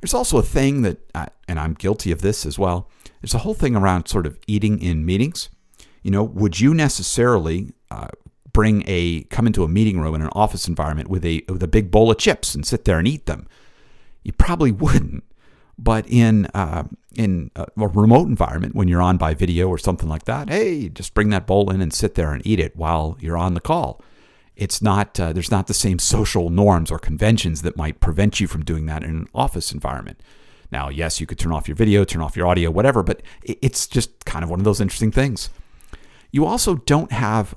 There's 0.00 0.14
also 0.14 0.38
a 0.38 0.42
thing 0.42 0.82
that, 0.82 0.98
uh, 1.14 1.26
and 1.48 1.58
I'm 1.58 1.74
guilty 1.74 2.12
of 2.12 2.22
this 2.22 2.46
as 2.46 2.58
well, 2.58 2.88
there's 3.20 3.34
a 3.34 3.38
whole 3.38 3.54
thing 3.54 3.74
around 3.74 4.06
sort 4.06 4.26
of 4.26 4.38
eating 4.46 4.80
in 4.80 5.04
meetings. 5.04 5.50
You 6.02 6.10
know, 6.10 6.22
would 6.22 6.60
you 6.60 6.74
necessarily 6.74 7.72
uh, 7.90 8.08
bring 8.52 8.84
a, 8.86 9.24
come 9.24 9.46
into 9.46 9.64
a 9.64 9.68
meeting 9.68 10.00
room 10.00 10.14
in 10.14 10.22
an 10.22 10.30
office 10.32 10.68
environment 10.68 11.08
with 11.08 11.24
a, 11.24 11.42
with 11.48 11.62
a 11.62 11.68
big 11.68 11.90
bowl 11.90 12.10
of 12.10 12.18
chips 12.18 12.54
and 12.54 12.66
sit 12.66 12.84
there 12.84 12.98
and 12.98 13.08
eat 13.08 13.26
them? 13.26 13.46
You 14.22 14.32
probably 14.32 14.72
wouldn't. 14.72 15.24
But 15.78 16.08
in 16.08 16.46
uh, 16.54 16.84
in 17.14 17.52
a 17.54 17.66
remote 17.76 18.26
environment, 18.26 18.74
when 18.74 18.88
you're 18.88 19.00
on 19.00 19.16
by 19.16 19.32
video 19.32 19.68
or 19.68 19.78
something 19.78 20.08
like 20.08 20.24
that, 20.24 20.48
hey, 20.48 20.88
just 20.88 21.14
bring 21.14 21.30
that 21.30 21.46
bowl 21.46 21.70
in 21.70 21.80
and 21.80 21.92
sit 21.92 22.16
there 22.16 22.32
and 22.32 22.44
eat 22.44 22.58
it 22.58 22.76
while 22.76 23.16
you're 23.20 23.36
on 23.36 23.54
the 23.54 23.60
call. 23.60 24.02
It's 24.56 24.82
not 24.82 25.18
uh, 25.20 25.32
there's 25.32 25.52
not 25.52 25.68
the 25.68 25.74
same 25.74 26.00
social 26.00 26.50
norms 26.50 26.90
or 26.90 26.98
conventions 26.98 27.62
that 27.62 27.76
might 27.76 28.00
prevent 28.00 28.40
you 28.40 28.48
from 28.48 28.64
doing 28.64 28.86
that 28.86 29.04
in 29.04 29.10
an 29.10 29.28
office 29.32 29.70
environment. 29.70 30.20
Now, 30.72 30.88
yes, 30.88 31.20
you 31.20 31.26
could 31.26 31.38
turn 31.38 31.52
off 31.52 31.68
your 31.68 31.76
video, 31.76 32.04
turn 32.04 32.22
off 32.22 32.36
your 32.36 32.48
audio, 32.48 32.72
whatever, 32.72 33.04
but 33.04 33.22
it's 33.42 33.86
just 33.86 34.24
kind 34.24 34.42
of 34.42 34.50
one 34.50 34.58
of 34.58 34.64
those 34.64 34.80
interesting 34.80 35.12
things. 35.12 35.48
You 36.30 36.44
also 36.44 36.76
don't 36.76 37.12
have 37.12 37.54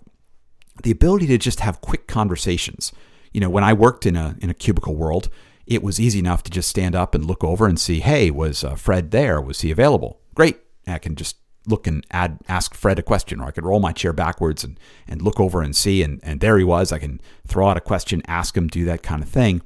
the 0.83 0.91
ability 0.91 1.27
to 1.27 1.37
just 1.37 1.59
have 1.59 1.81
quick 1.81 2.07
conversations. 2.07 2.91
You 3.33 3.41
know, 3.41 3.49
when 3.49 3.63
I 3.63 3.73
worked 3.73 4.05
in 4.05 4.15
a 4.15 4.35
in 4.41 4.49
a 4.49 4.53
cubicle 4.53 4.95
world, 4.95 5.29
it 5.65 5.83
was 5.83 5.99
easy 5.99 6.19
enough 6.19 6.43
to 6.43 6.51
just 6.51 6.69
stand 6.69 6.95
up 6.95 7.15
and 7.15 7.25
look 7.25 7.43
over 7.43 7.67
and 7.67 7.79
see, 7.79 7.99
hey, 7.99 8.31
was 8.31 8.63
uh, 8.63 8.75
Fred 8.75 9.11
there? 9.11 9.39
Was 9.39 9.61
he 9.61 9.71
available? 9.71 10.19
Great. 10.35 10.59
I 10.87 10.97
can 10.97 11.15
just 11.15 11.37
look 11.67 11.85
and 11.85 12.05
add, 12.11 12.39
ask 12.47 12.73
Fred 12.73 12.97
a 12.97 13.03
question, 13.03 13.39
or 13.39 13.45
I 13.45 13.51
could 13.51 13.65
roll 13.65 13.79
my 13.79 13.91
chair 13.91 14.13
backwards 14.13 14.63
and, 14.63 14.79
and 15.07 15.21
look 15.21 15.39
over 15.39 15.61
and 15.61 15.75
see, 15.75 16.01
and, 16.01 16.19
and 16.23 16.39
there 16.39 16.57
he 16.57 16.63
was. 16.63 16.91
I 16.91 16.97
can 16.97 17.21
throw 17.47 17.69
out 17.69 17.77
a 17.77 17.81
question, 17.81 18.23
ask 18.27 18.57
him, 18.57 18.67
do 18.67 18.83
that 18.85 19.03
kind 19.03 19.21
of 19.21 19.29
thing. 19.29 19.61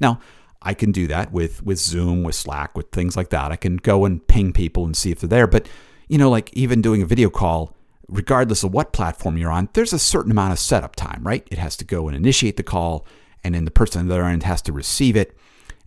Now, 0.00 0.20
I 0.62 0.72
can 0.72 0.90
do 0.90 1.06
that 1.08 1.32
with, 1.32 1.62
with 1.62 1.78
Zoom, 1.78 2.22
with 2.22 2.34
Slack, 2.34 2.74
with 2.74 2.90
things 2.90 3.16
like 3.16 3.28
that. 3.28 3.52
I 3.52 3.56
can 3.56 3.76
go 3.76 4.06
and 4.06 4.26
ping 4.26 4.52
people 4.52 4.86
and 4.86 4.96
see 4.96 5.10
if 5.10 5.20
they're 5.20 5.28
there. 5.28 5.46
But, 5.46 5.68
you 6.08 6.16
know, 6.16 6.30
like 6.30 6.50
even 6.54 6.80
doing 6.80 7.02
a 7.02 7.06
video 7.06 7.28
call, 7.28 7.76
regardless 8.08 8.62
of 8.62 8.72
what 8.72 8.92
platform 8.92 9.36
you're 9.36 9.50
on, 9.50 9.68
there's 9.72 9.92
a 9.92 9.98
certain 9.98 10.30
amount 10.30 10.52
of 10.52 10.58
setup 10.58 10.96
time, 10.96 11.22
right? 11.22 11.46
It 11.50 11.58
has 11.58 11.76
to 11.76 11.84
go 11.84 12.08
and 12.08 12.16
initiate 12.16 12.56
the 12.56 12.62
call 12.62 13.06
and 13.44 13.54
then 13.54 13.66
the 13.66 13.70
person 13.70 14.00
on 14.00 14.08
the 14.08 14.14
other 14.14 14.24
end 14.24 14.42
has 14.42 14.62
to 14.62 14.72
receive 14.72 15.16
it, 15.16 15.36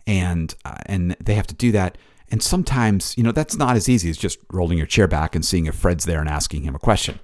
and 0.06 0.54
uh, 0.64 0.76
and 0.86 1.16
they 1.20 1.34
have 1.34 1.48
to 1.48 1.54
do 1.54 1.72
that. 1.72 1.98
And 2.30 2.42
sometimes, 2.42 3.16
you 3.16 3.24
know, 3.24 3.32
that's 3.32 3.56
not 3.56 3.74
as 3.74 3.88
easy 3.88 4.08
as 4.08 4.16
just 4.16 4.38
rolling 4.52 4.78
your 4.78 4.86
chair 4.86 5.08
back 5.08 5.34
and 5.34 5.44
seeing 5.44 5.66
if 5.66 5.74
Fred's 5.74 6.04
there 6.04 6.20
and 6.20 6.28
asking 6.28 6.62
him 6.62 6.74
a 6.74 6.78
question. 6.78 7.20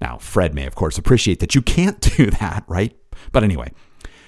Now, 0.00 0.18
Fred 0.18 0.54
may, 0.54 0.66
of 0.66 0.76
course, 0.76 0.96
appreciate 0.96 1.40
that 1.40 1.54
you 1.54 1.62
can't 1.62 2.00
do 2.16 2.30
that, 2.30 2.64
right? 2.66 2.96
But 3.32 3.44
anyway, 3.44 3.72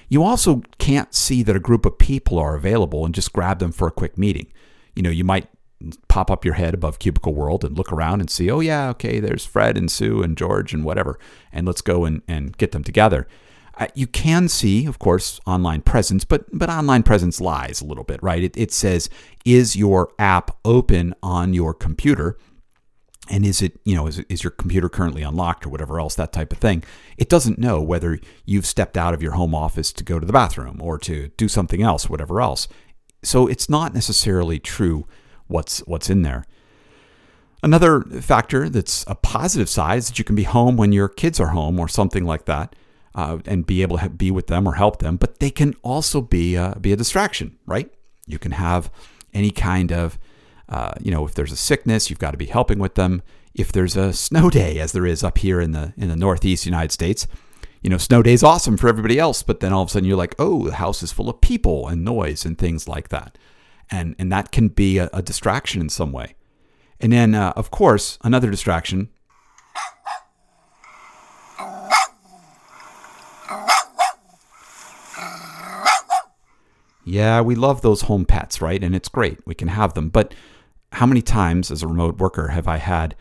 you 0.09 0.23
also 0.23 0.61
can't 0.77 1.13
see 1.15 1.41
that 1.43 1.55
a 1.55 1.59
group 1.59 1.85
of 1.85 1.97
people 1.97 2.37
are 2.37 2.55
available 2.55 3.05
and 3.05 3.15
just 3.15 3.33
grab 3.33 3.59
them 3.59 3.71
for 3.71 3.87
a 3.87 3.91
quick 3.91 4.17
meeting. 4.17 4.51
You 4.93 5.01
know, 5.01 5.09
you 5.09 5.23
might 5.23 5.47
pop 6.07 6.29
up 6.31 6.45
your 6.45 6.55
head 6.55 6.73
above 6.73 6.99
Cubicle 6.99 7.33
World 7.33 7.63
and 7.63 7.77
look 7.77 7.91
around 7.91 8.19
and 8.19 8.29
see, 8.29 8.49
oh, 8.49 8.59
yeah, 8.59 8.89
okay, 8.89 9.19
there's 9.19 9.45
Fred 9.45 9.77
and 9.77 9.91
Sue 9.91 10.21
and 10.21 10.37
George 10.37 10.73
and 10.73 10.83
whatever, 10.83 11.19
and 11.51 11.65
let's 11.65 11.81
go 11.81 12.05
and, 12.05 12.21
and 12.27 12.57
get 12.57 12.71
them 12.71 12.83
together. 12.83 13.27
Uh, 13.75 13.87
you 13.95 14.05
can 14.05 14.47
see, 14.47 14.85
of 14.85 14.99
course, 14.99 15.39
online 15.47 15.81
presence, 15.81 16.25
but 16.25 16.45
but 16.53 16.69
online 16.69 17.01
presence 17.01 17.41
lies 17.41 17.81
a 17.81 17.85
little 17.85 18.03
bit, 18.03 18.21
right? 18.21 18.43
It, 18.43 18.55
it 18.55 18.71
says, 18.71 19.09
is 19.45 19.75
your 19.75 20.11
app 20.19 20.55
open 20.63 21.15
on 21.23 21.53
your 21.53 21.73
computer? 21.73 22.37
and 23.29 23.45
is 23.45 23.61
it 23.61 23.79
you 23.85 23.95
know 23.95 24.07
is, 24.07 24.19
is 24.29 24.43
your 24.43 24.51
computer 24.51 24.89
currently 24.89 25.21
unlocked 25.21 25.65
or 25.65 25.69
whatever 25.69 25.99
else 25.99 26.15
that 26.15 26.33
type 26.33 26.51
of 26.51 26.59
thing 26.59 26.83
it 27.17 27.29
doesn't 27.29 27.57
know 27.57 27.81
whether 27.81 28.19
you've 28.45 28.65
stepped 28.65 28.97
out 28.97 29.13
of 29.13 29.21
your 29.21 29.33
home 29.33 29.55
office 29.55 29.93
to 29.93 30.03
go 30.03 30.19
to 30.19 30.25
the 30.25 30.33
bathroom 30.33 30.81
or 30.81 30.97
to 30.97 31.29
do 31.37 31.47
something 31.47 31.81
else 31.81 32.09
whatever 32.09 32.41
else 32.41 32.67
so 33.23 33.47
it's 33.47 33.69
not 33.69 33.93
necessarily 33.93 34.59
true 34.59 35.07
what's 35.47 35.79
what's 35.79 36.09
in 36.09 36.21
there. 36.21 36.45
Another 37.61 38.01
factor 38.01 38.67
that's 38.67 39.05
a 39.07 39.15
positive 39.15 39.69
side 39.69 39.99
is 39.99 40.07
that 40.07 40.19
you 40.19 40.25
can 40.25 40.35
be 40.35 40.43
home 40.43 40.75
when 40.75 40.91
your 40.91 41.07
kids 41.07 41.39
are 41.39 41.47
home 41.47 41.79
or 41.79 41.87
something 41.87 42.25
like 42.25 42.45
that 42.45 42.75
uh, 43.15 43.37
and 43.45 43.65
be 43.65 43.81
able 43.81 43.97
to 43.99 44.09
be 44.09 44.31
with 44.31 44.47
them 44.47 44.67
or 44.67 44.73
help 44.73 44.99
them 44.99 45.15
but 45.15 45.39
they 45.39 45.49
can 45.49 45.73
also 45.81 46.19
be 46.19 46.55
a, 46.55 46.77
be 46.81 46.91
a 46.91 46.97
distraction 46.97 47.57
right? 47.65 47.89
You 48.27 48.37
can 48.37 48.51
have 48.51 48.91
any 49.33 49.49
kind 49.49 49.93
of 49.93 50.19
uh, 50.69 50.93
you 51.01 51.11
know, 51.11 51.25
if 51.25 51.35
there's 51.35 51.51
a 51.51 51.57
sickness, 51.57 52.09
you've 52.09 52.19
got 52.19 52.31
to 52.31 52.37
be 52.37 52.45
helping 52.45 52.79
with 52.79 52.95
them. 52.95 53.21
If 53.53 53.71
there's 53.71 53.95
a 53.95 54.13
snow 54.13 54.49
day, 54.49 54.79
as 54.79 54.91
there 54.91 55.05
is 55.05 55.23
up 55.23 55.37
here 55.37 55.61
in 55.61 55.71
the 55.71 55.93
in 55.97 56.09
the 56.09 56.15
Northeast 56.15 56.65
United 56.65 56.91
States, 56.91 57.27
you 57.81 57.89
know, 57.89 57.97
snow 57.97 58.23
day 58.23 58.33
is 58.33 58.43
awesome 58.43 58.77
for 58.77 58.87
everybody 58.87 59.19
else, 59.19 59.43
but 59.43 59.59
then 59.59 59.73
all 59.73 59.83
of 59.83 59.89
a 59.89 59.91
sudden 59.91 60.07
you're 60.07 60.17
like, 60.17 60.35
oh, 60.39 60.65
the 60.65 60.75
house 60.75 61.03
is 61.03 61.11
full 61.11 61.29
of 61.29 61.41
people 61.41 61.87
and 61.87 62.03
noise 62.03 62.45
and 62.45 62.57
things 62.57 62.87
like 62.87 63.09
that, 63.09 63.37
and 63.89 64.15
and 64.19 64.31
that 64.31 64.51
can 64.51 64.67
be 64.69 64.97
a, 64.97 65.09
a 65.13 65.21
distraction 65.21 65.81
in 65.81 65.89
some 65.89 66.11
way. 66.11 66.35
And 66.99 67.11
then, 67.11 67.35
uh, 67.35 67.53
of 67.55 67.69
course, 67.69 68.17
another 68.23 68.49
distraction. 68.49 69.09
Yeah, 77.05 77.41
we 77.41 77.55
love 77.55 77.81
those 77.81 78.03
home 78.03 78.25
pets, 78.25 78.61
right? 78.61 78.81
And 78.81 78.95
it's 78.95 79.09
great. 79.09 79.45
We 79.45 79.53
can 79.53 79.67
have 79.67 79.93
them. 79.93 80.09
But 80.09 80.33
how 80.93 81.05
many 81.05 81.21
times 81.21 81.69
as 81.69 81.83
a 81.83 81.87
remote 81.87 82.17
worker 82.17 82.49
have 82.49 82.67
I 82.67 82.77
had 82.77 83.15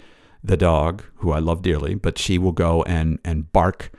the 0.44 0.56
dog, 0.56 1.02
who 1.16 1.32
I 1.32 1.40
love 1.40 1.62
dearly, 1.62 1.94
but 1.94 2.18
she 2.18 2.38
will 2.38 2.52
go 2.52 2.82
and, 2.84 3.18
and 3.24 3.52
bark 3.52 3.90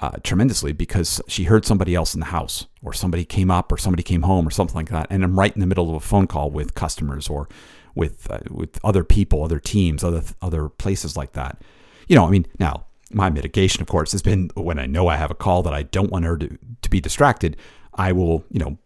uh, 0.00 0.12
tremendously 0.22 0.72
because 0.72 1.20
she 1.28 1.44
heard 1.44 1.64
somebody 1.64 1.94
else 1.94 2.14
in 2.14 2.20
the 2.20 2.26
house 2.26 2.66
or 2.82 2.92
somebody 2.92 3.24
came 3.24 3.50
up 3.50 3.70
or 3.70 3.76
somebody 3.76 4.02
came 4.02 4.22
home 4.22 4.46
or 4.46 4.50
something 4.50 4.74
like 4.74 4.88
that. 4.88 5.06
And 5.10 5.22
I'm 5.22 5.38
right 5.38 5.54
in 5.54 5.60
the 5.60 5.66
middle 5.66 5.90
of 5.90 5.94
a 5.94 6.00
phone 6.00 6.26
call 6.26 6.50
with 6.50 6.74
customers 6.74 7.28
or 7.28 7.48
with, 7.94 8.30
uh, 8.30 8.38
with 8.50 8.78
other 8.82 9.04
people, 9.04 9.44
other 9.44 9.58
teams, 9.58 10.02
other, 10.02 10.22
other 10.40 10.68
places 10.68 11.16
like 11.16 11.32
that. 11.32 11.60
You 12.08 12.16
know, 12.16 12.26
I 12.26 12.30
mean, 12.30 12.46
now 12.58 12.86
my 13.12 13.28
mitigation, 13.28 13.82
of 13.82 13.88
course, 13.88 14.12
has 14.12 14.22
been 14.22 14.50
when 14.54 14.78
I 14.78 14.86
know 14.86 15.08
I 15.08 15.16
have 15.16 15.30
a 15.30 15.34
call 15.34 15.62
that 15.64 15.74
I 15.74 15.82
don't 15.82 16.10
want 16.10 16.24
her 16.24 16.38
to, 16.38 16.58
to 16.80 16.90
be 16.90 17.00
distracted, 17.00 17.56
I 17.94 18.12
will, 18.12 18.44
you 18.50 18.60
know, 18.60 18.78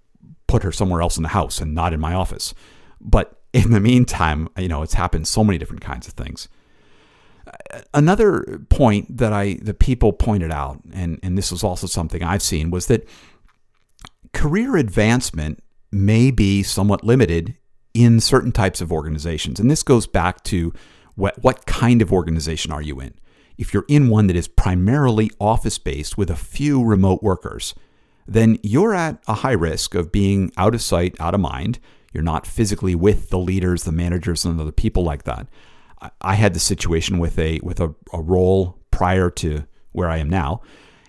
put 0.48 0.62
her 0.62 0.72
somewhere 0.72 1.00
else 1.00 1.16
in 1.16 1.22
the 1.22 1.28
house 1.30 1.60
and 1.60 1.74
not 1.74 1.92
in 1.92 2.00
my 2.00 2.14
office. 2.14 2.54
But 3.00 3.40
in 3.52 3.70
the 3.70 3.80
meantime, 3.80 4.48
you 4.58 4.68
know, 4.68 4.82
it's 4.82 4.94
happened 4.94 5.28
so 5.28 5.44
many 5.44 5.58
different 5.58 5.82
kinds 5.82 6.08
of 6.08 6.14
things. 6.14 6.48
Another 7.92 8.60
point 8.68 9.16
that 9.16 9.32
I 9.32 9.54
that 9.62 9.78
people 9.78 10.12
pointed 10.12 10.50
out, 10.50 10.80
and, 10.92 11.18
and 11.22 11.36
this 11.36 11.50
was 11.50 11.62
also 11.62 11.86
something 11.86 12.22
I've 12.22 12.42
seen, 12.42 12.70
was 12.70 12.86
that 12.86 13.08
career 14.32 14.76
advancement 14.76 15.62
may 15.90 16.30
be 16.30 16.62
somewhat 16.62 17.04
limited 17.04 17.56
in 17.94 18.20
certain 18.20 18.52
types 18.52 18.80
of 18.80 18.92
organizations. 18.92 19.60
And 19.60 19.70
this 19.70 19.82
goes 19.82 20.06
back 20.06 20.42
to 20.44 20.72
what, 21.14 21.42
what 21.42 21.64
kind 21.66 22.02
of 22.02 22.12
organization 22.12 22.72
are 22.72 22.82
you 22.82 23.00
in? 23.00 23.14
If 23.56 23.72
you're 23.72 23.86
in 23.88 24.08
one 24.08 24.26
that 24.26 24.36
is 24.36 24.48
primarily 24.48 25.30
office 25.40 25.78
based 25.78 26.18
with 26.18 26.28
a 26.28 26.36
few 26.36 26.84
remote 26.84 27.22
workers, 27.22 27.74
then 28.26 28.58
you're 28.62 28.94
at 28.94 29.22
a 29.28 29.34
high 29.34 29.52
risk 29.52 29.94
of 29.94 30.10
being 30.10 30.50
out 30.56 30.74
of 30.74 30.82
sight, 30.82 31.14
out 31.20 31.34
of 31.34 31.40
mind. 31.40 31.78
You're 32.12 32.24
not 32.24 32.46
physically 32.46 32.96
with 32.96 33.30
the 33.30 33.38
leaders, 33.38 33.84
the 33.84 33.92
managers, 33.92 34.44
and 34.44 34.60
other 34.60 34.72
people 34.72 35.04
like 35.04 35.22
that. 35.24 35.46
I 36.20 36.34
had 36.34 36.54
the 36.54 36.60
situation 36.60 37.18
with 37.18 37.38
a 37.38 37.60
with 37.62 37.80
a, 37.80 37.94
a 38.12 38.20
role 38.20 38.78
prior 38.90 39.30
to 39.30 39.64
where 39.92 40.08
I 40.08 40.18
am 40.18 40.28
now, 40.28 40.62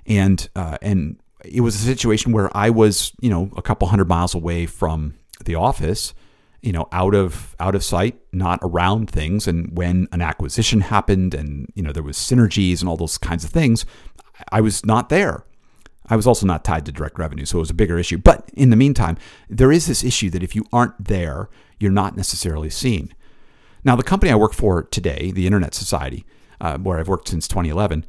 and 0.05 0.47
uh, 0.55 0.77
and 0.81 1.19
it 1.43 1.61
was 1.61 1.75
a 1.75 1.79
situation 1.79 2.31
where 2.31 2.55
I 2.55 2.69
was 2.69 3.13
you 3.19 3.29
know 3.29 3.51
a 3.55 3.61
couple 3.61 3.87
hundred 3.87 4.07
miles 4.07 4.33
away 4.35 4.65
from 4.65 5.15
the 5.43 5.55
office, 5.55 6.13
you 6.61 6.71
know 6.71 6.87
out 6.91 7.15
of 7.15 7.55
out 7.59 7.75
of 7.75 7.83
sight, 7.83 8.19
not 8.31 8.59
around 8.61 9.09
things. 9.09 9.47
And 9.47 9.75
when 9.77 10.07
an 10.11 10.21
acquisition 10.21 10.81
happened, 10.81 11.33
and 11.33 11.71
you 11.75 11.83
know 11.83 11.91
there 11.91 12.03
was 12.03 12.17
synergies 12.17 12.79
and 12.79 12.89
all 12.89 12.97
those 12.97 13.17
kinds 13.17 13.43
of 13.43 13.51
things, 13.51 13.85
I 14.51 14.61
was 14.61 14.85
not 14.85 15.09
there. 15.09 15.45
I 16.07 16.15
was 16.15 16.27
also 16.27 16.45
not 16.45 16.63
tied 16.63 16.85
to 16.85 16.91
direct 16.91 17.17
revenue, 17.17 17.45
so 17.45 17.57
it 17.57 17.61
was 17.61 17.69
a 17.71 17.75
bigger 17.75 17.97
issue. 17.97 18.17
But 18.17 18.49
in 18.53 18.69
the 18.69 18.75
meantime, 18.75 19.17
there 19.49 19.71
is 19.71 19.87
this 19.87 20.03
issue 20.03 20.29
that 20.31 20.43
if 20.43 20.55
you 20.55 20.65
aren't 20.71 21.03
there, 21.03 21.49
you're 21.79 21.91
not 21.91 22.15
necessarily 22.15 22.69
seen. 22.69 23.13
Now, 23.85 23.95
the 23.95 24.03
company 24.03 24.31
I 24.31 24.35
work 24.35 24.53
for 24.53 24.83
today, 24.83 25.31
the 25.31 25.45
Internet 25.45 25.75
Society, 25.75 26.25
uh, 26.59 26.79
where 26.79 26.99
I've 26.99 27.07
worked 27.07 27.29
since 27.29 27.47
2011, 27.47 28.03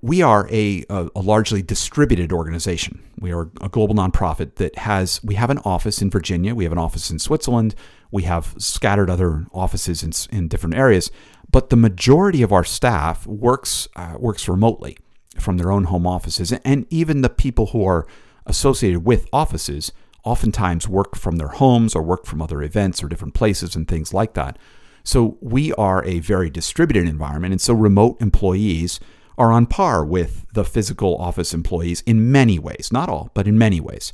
we 0.00 0.22
are 0.22 0.48
a, 0.50 0.84
a, 0.88 1.10
largely 1.14 1.62
distributed 1.62 2.32
organization. 2.32 3.04
We 3.20 3.30
are 3.32 3.50
a 3.60 3.68
global 3.68 3.94
nonprofit 3.94 4.56
that 4.56 4.76
has, 4.78 5.22
we 5.22 5.36
have 5.36 5.50
an 5.50 5.58
office 5.58 6.02
in 6.02 6.10
Virginia, 6.10 6.56
we 6.56 6.64
have 6.64 6.72
an 6.72 6.78
office 6.78 7.10
in 7.10 7.20
Switzerland, 7.20 7.76
we 8.10 8.24
have 8.24 8.54
scattered 8.58 9.08
other 9.08 9.46
offices 9.52 10.02
in, 10.02 10.36
in 10.36 10.48
different 10.48 10.74
areas, 10.74 11.12
but 11.52 11.70
the 11.70 11.76
majority 11.76 12.42
of 12.42 12.50
our 12.50 12.64
staff 12.64 13.26
works, 13.26 13.86
uh, 13.94 14.16
works 14.18 14.48
remotely 14.48 14.96
from 15.38 15.58
their 15.58 15.70
own 15.70 15.84
home 15.84 16.06
offices. 16.06 16.50
And 16.64 16.86
even 16.90 17.20
the 17.20 17.30
people 17.30 17.66
who 17.66 17.84
are 17.86 18.08
associated 18.46 19.04
with 19.04 19.28
offices 19.32 19.92
oftentimes 20.24 20.88
work 20.88 21.14
from 21.14 21.36
their 21.36 21.48
homes 21.48 21.94
or 21.94 22.02
work 22.02 22.26
from 22.26 22.42
other 22.42 22.62
events 22.62 23.02
or 23.02 23.08
different 23.08 23.34
places 23.34 23.76
and 23.76 23.86
things 23.86 24.12
like 24.12 24.34
that. 24.34 24.58
So 25.04 25.38
we 25.40 25.72
are 25.74 26.04
a 26.04 26.20
very 26.20 26.50
distributed 26.50 27.08
environment. 27.08 27.52
And 27.52 27.60
so 27.60 27.74
remote 27.74 28.20
employees 28.20 29.00
are 29.38 29.52
on 29.52 29.66
par 29.66 30.04
with 30.04 30.46
the 30.52 30.64
physical 30.64 31.16
office 31.16 31.54
employees 31.54 32.02
in 32.02 32.30
many 32.30 32.58
ways, 32.58 32.90
not 32.92 33.08
all, 33.08 33.30
but 33.34 33.46
in 33.48 33.56
many 33.56 33.80
ways. 33.80 34.12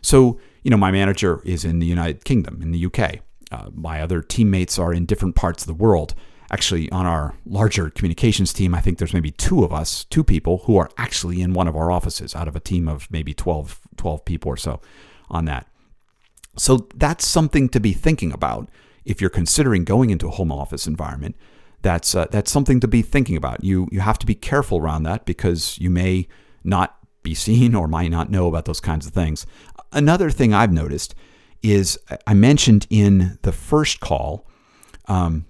So, 0.00 0.38
you 0.62 0.70
know, 0.70 0.76
my 0.76 0.90
manager 0.90 1.42
is 1.44 1.64
in 1.64 1.78
the 1.78 1.86
United 1.86 2.24
Kingdom, 2.24 2.62
in 2.62 2.70
the 2.70 2.86
UK. 2.86 3.20
Uh, 3.52 3.70
my 3.74 4.00
other 4.00 4.22
teammates 4.22 4.78
are 4.78 4.92
in 4.92 5.04
different 5.04 5.36
parts 5.36 5.62
of 5.62 5.66
the 5.66 5.74
world 5.74 6.14
actually 6.50 6.90
on 6.90 7.06
our 7.06 7.34
larger 7.44 7.90
communications 7.90 8.52
team, 8.52 8.74
I 8.74 8.80
think 8.80 8.98
there's 8.98 9.14
maybe 9.14 9.30
two 9.30 9.64
of 9.64 9.72
us, 9.72 10.04
two 10.04 10.22
people 10.22 10.58
who 10.64 10.76
are 10.76 10.90
actually 10.96 11.40
in 11.42 11.52
one 11.52 11.68
of 11.68 11.76
our 11.76 11.90
offices 11.90 12.34
out 12.34 12.48
of 12.48 12.56
a 12.56 12.60
team 12.60 12.88
of 12.88 13.10
maybe 13.10 13.34
12, 13.34 13.80
12 13.96 14.24
people 14.24 14.50
or 14.50 14.56
so 14.56 14.80
on 15.28 15.44
that. 15.46 15.66
So 16.56 16.88
that's 16.94 17.26
something 17.26 17.68
to 17.70 17.80
be 17.80 17.92
thinking 17.92 18.32
about 18.32 18.68
if 19.06 19.20
you're 19.20 19.30
considering 19.30 19.84
going 19.84 20.10
into 20.10 20.26
a 20.26 20.32
home 20.32 20.52
office 20.52 20.86
environment. 20.86 21.36
That's 21.82 22.14
uh, 22.14 22.26
that's 22.30 22.50
something 22.50 22.80
to 22.80 22.88
be 22.88 23.00
thinking 23.00 23.36
about. 23.36 23.64
You 23.64 23.88
you 23.92 24.00
have 24.00 24.18
to 24.18 24.26
be 24.26 24.34
careful 24.34 24.78
around 24.78 25.04
that 25.04 25.24
because 25.24 25.78
you 25.78 25.88
may 25.88 26.28
not 26.64 26.98
be 27.22 27.34
seen 27.34 27.74
or 27.74 27.88
might 27.88 28.10
not 28.10 28.30
know 28.30 28.48
about 28.48 28.64
those 28.64 28.80
kinds 28.80 29.06
of 29.06 29.12
things. 29.12 29.46
Another 29.92 30.30
thing 30.30 30.52
I've 30.52 30.72
noticed 30.72 31.14
is 31.62 31.98
I 32.26 32.34
mentioned 32.34 32.86
in 32.90 33.38
the 33.42 33.52
first 33.52 34.00
call 34.00 34.48
um, 35.06 35.46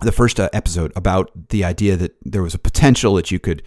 the 0.00 0.12
first 0.12 0.40
uh, 0.40 0.48
episode 0.52 0.92
about 0.96 1.30
the 1.48 1.64
idea 1.64 1.96
that 1.96 2.16
there 2.22 2.42
was 2.42 2.54
a 2.54 2.58
potential 2.58 3.14
that 3.14 3.30
you 3.30 3.38
could, 3.38 3.62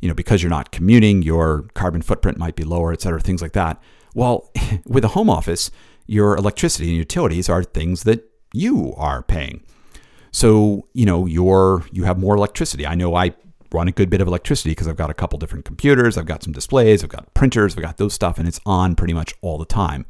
you 0.00 0.08
know, 0.08 0.14
because 0.14 0.42
you're 0.42 0.50
not 0.50 0.72
commuting, 0.72 1.22
your 1.22 1.62
carbon 1.74 2.02
footprint 2.02 2.38
might 2.38 2.56
be 2.56 2.64
lower, 2.64 2.92
et 2.92 3.00
cetera, 3.00 3.20
things 3.20 3.42
like 3.42 3.52
that. 3.52 3.80
Well, 4.14 4.50
with 4.86 5.04
a 5.04 5.08
home 5.08 5.30
office, 5.30 5.70
your 6.06 6.36
electricity 6.36 6.88
and 6.88 6.96
utilities 6.96 7.48
are 7.48 7.62
things 7.62 8.02
that 8.04 8.29
you 8.52 8.94
are 8.96 9.22
paying. 9.22 9.62
So, 10.32 10.86
you 10.92 11.06
know, 11.06 11.26
you're, 11.26 11.84
you 11.92 12.04
have 12.04 12.18
more 12.18 12.36
electricity. 12.36 12.86
I 12.86 12.94
know 12.94 13.14
I 13.14 13.34
run 13.72 13.88
a 13.88 13.92
good 13.92 14.10
bit 14.10 14.20
of 14.20 14.28
electricity 14.28 14.70
because 14.70 14.88
I've 14.88 14.96
got 14.96 15.10
a 15.10 15.14
couple 15.14 15.38
different 15.38 15.64
computers, 15.64 16.18
I've 16.18 16.26
got 16.26 16.42
some 16.42 16.52
displays, 16.52 17.02
I've 17.02 17.10
got 17.10 17.32
printers, 17.34 17.76
I've 17.76 17.82
got 17.82 17.96
those 17.98 18.14
stuff, 18.14 18.38
and 18.38 18.48
it's 18.48 18.60
on 18.66 18.96
pretty 18.96 19.14
much 19.14 19.34
all 19.42 19.58
the 19.58 19.64
time. 19.64 20.06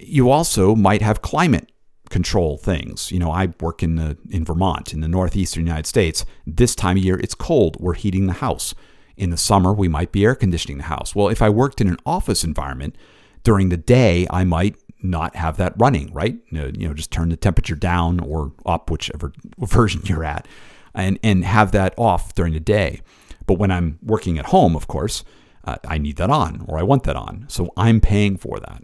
You 0.00 0.30
also 0.30 0.74
might 0.74 1.02
have 1.02 1.22
climate 1.22 1.70
control 2.10 2.58
things. 2.58 3.10
You 3.10 3.18
know, 3.18 3.30
I 3.30 3.52
work 3.60 3.82
in 3.82 3.96
the 3.96 4.16
in 4.30 4.44
Vermont, 4.44 4.92
in 4.92 5.00
the 5.00 5.08
northeastern 5.08 5.66
United 5.66 5.86
States. 5.86 6.24
This 6.46 6.74
time 6.74 6.96
of 6.96 7.04
year, 7.04 7.18
it's 7.18 7.34
cold. 7.34 7.76
We're 7.80 7.94
heating 7.94 8.26
the 8.26 8.34
house. 8.34 8.74
In 9.16 9.30
the 9.30 9.36
summer, 9.36 9.72
we 9.72 9.88
might 9.88 10.10
be 10.10 10.24
air 10.24 10.34
conditioning 10.34 10.78
the 10.78 10.84
house. 10.84 11.14
Well, 11.14 11.28
if 11.28 11.40
I 11.40 11.48
worked 11.48 11.80
in 11.80 11.88
an 11.88 11.98
office 12.04 12.42
environment 12.44 12.96
during 13.44 13.68
the 13.68 13.76
day, 13.76 14.26
I 14.30 14.44
might 14.44 14.76
not 15.04 15.36
have 15.36 15.56
that 15.58 15.74
running, 15.76 16.12
right? 16.12 16.36
You 16.50 16.72
know, 16.72 16.94
just 16.94 17.10
turn 17.10 17.28
the 17.28 17.36
temperature 17.36 17.76
down 17.76 18.20
or 18.20 18.52
up, 18.66 18.90
whichever 18.90 19.32
version 19.58 20.02
you're 20.04 20.24
at, 20.24 20.48
and 20.94 21.18
and 21.22 21.44
have 21.44 21.72
that 21.72 21.94
off 21.96 22.34
during 22.34 22.54
the 22.54 22.60
day. 22.60 23.00
But 23.46 23.58
when 23.58 23.70
I'm 23.70 23.98
working 24.02 24.38
at 24.38 24.46
home, 24.46 24.74
of 24.74 24.88
course, 24.88 25.22
uh, 25.64 25.76
I 25.86 25.98
need 25.98 26.16
that 26.16 26.30
on 26.30 26.64
or 26.66 26.78
I 26.78 26.82
want 26.82 27.04
that 27.04 27.16
on. 27.16 27.44
So 27.48 27.72
I'm 27.76 28.00
paying 28.00 28.36
for 28.38 28.58
that 28.60 28.82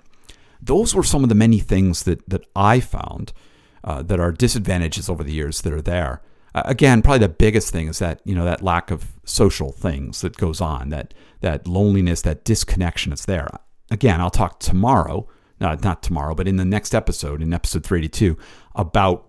those 0.63 0.95
were 0.95 1.03
some 1.03 1.23
of 1.23 1.29
the 1.29 1.35
many 1.35 1.59
things 1.59 2.03
that 2.05 2.29
that 2.29 2.45
I 2.55 2.81
found 2.81 3.33
uh, 3.85 4.03
that 4.03 4.21
are 4.21 4.33
disadvantages 4.33 5.09
over 5.09 5.25
the 5.25 5.33
years 5.33 5.63
that 5.63 5.73
are 5.73 5.83
there. 5.83 6.21
Uh, 6.55 6.63
again, 6.65 7.03
probably 7.03 7.21
the 7.21 7.29
biggest 7.29 7.73
thing 7.73 7.89
is 7.89 7.99
that 8.01 8.21
you 8.25 8.35
know 8.35 8.45
that 8.45 8.63
lack 8.63 8.91
of 8.91 9.13
social 9.25 9.73
things 9.73 10.21
that 10.21 10.37
goes 10.37 10.61
on, 10.61 10.91
that 10.91 11.15
that 11.41 11.67
loneliness, 11.67 12.23
that 12.23 12.45
disconnection 12.45 13.13
is 13.13 13.25
there. 13.25 13.49
Again, 13.91 14.21
I'll 14.21 14.31
talk 14.31 14.61
tomorrow, 14.61 15.27
uh, 15.61 15.77
not 15.83 16.03
tomorrow, 16.03 16.35
but 16.35 16.49
in 16.49 16.57
the 16.57 16.65
next 16.65 16.95
episode, 16.95 17.43
in 17.43 17.53
episode 17.53 17.85
382, 17.85 18.37
about 18.75 19.29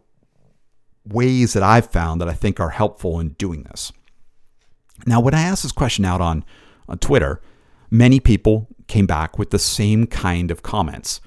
ways 1.06 1.54
that 1.54 1.64
I've 1.64 1.92
found 1.92 2.22
that 2.22 2.30
I 2.30 2.34
think 2.34 2.60
are 2.60 2.70
helpful 2.70 3.20
in 3.20 3.30
doing 3.30 3.64
this. 3.64 3.92
Now, 5.06 5.20
when 5.20 5.34
I 5.34 5.42
asked 5.42 5.64
this 5.64 5.72
question 5.72 6.06
out 6.06 6.22
on, 6.22 6.46
on 6.88 7.00
Twitter, 7.00 7.42
many 7.90 8.20
people 8.20 8.68
came 8.88 9.08
back 9.08 9.38
with 9.38 9.50
the 9.50 9.60
same 9.60 10.06
kind 10.06 10.52
of 10.52 10.64
comments, 10.64 11.22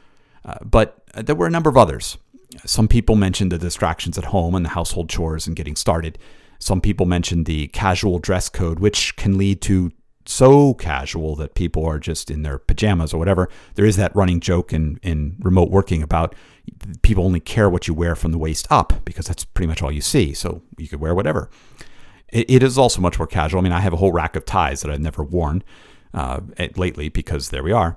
uh, 0.44 0.56
but 0.64 1.02
there 1.14 1.34
were 1.34 1.46
a 1.46 1.50
number 1.50 1.70
of 1.70 1.76
others. 1.76 2.18
Some 2.64 2.86
people 2.86 3.16
mentioned 3.16 3.50
the 3.50 3.58
distractions 3.58 4.16
at 4.16 4.26
home 4.26 4.54
and 4.54 4.64
the 4.64 4.70
household 4.70 5.08
chores 5.08 5.46
and 5.46 5.56
getting 5.56 5.74
started. 5.74 6.18
Some 6.60 6.80
people 6.80 7.06
mentioned 7.06 7.46
the 7.46 7.66
casual 7.68 8.18
dress 8.20 8.48
code, 8.48 8.78
which 8.78 9.16
can 9.16 9.36
lead 9.36 9.60
to 9.62 9.90
so 10.26 10.74
casual 10.74 11.36
that 11.36 11.54
people 11.54 11.84
are 11.84 11.98
just 11.98 12.30
in 12.30 12.42
their 12.42 12.58
pajamas 12.58 13.12
or 13.12 13.18
whatever. 13.18 13.48
There 13.74 13.84
is 13.84 13.96
that 13.96 14.14
running 14.16 14.40
joke 14.40 14.72
in, 14.72 14.98
in 15.02 15.36
remote 15.40 15.70
working 15.70 16.02
about 16.02 16.34
people 17.02 17.24
only 17.24 17.40
care 17.40 17.68
what 17.68 17.86
you 17.86 17.94
wear 17.94 18.14
from 18.14 18.32
the 18.32 18.38
waist 18.38 18.66
up 18.70 19.04
because 19.04 19.26
that's 19.26 19.44
pretty 19.44 19.68
much 19.68 19.82
all 19.82 19.92
you 19.92 20.00
see. 20.00 20.32
So 20.32 20.62
you 20.78 20.88
could 20.88 21.00
wear 21.00 21.14
whatever. 21.14 21.50
it, 22.34 22.50
it 22.50 22.62
is 22.62 22.76
also 22.76 23.00
much 23.00 23.18
more 23.18 23.26
casual. 23.26 23.60
I 23.60 23.62
mean, 23.62 23.72
I 23.72 23.80
have 23.80 23.92
a 23.92 23.96
whole 23.96 24.12
rack 24.12 24.36
of 24.36 24.44
ties 24.44 24.82
that 24.82 24.90
I've 24.90 25.00
never 25.00 25.22
worn 25.22 25.62
uh, 26.12 26.40
lately 26.76 27.08
because 27.08 27.50
there 27.50 27.62
we 27.62 27.72
are. 27.72 27.96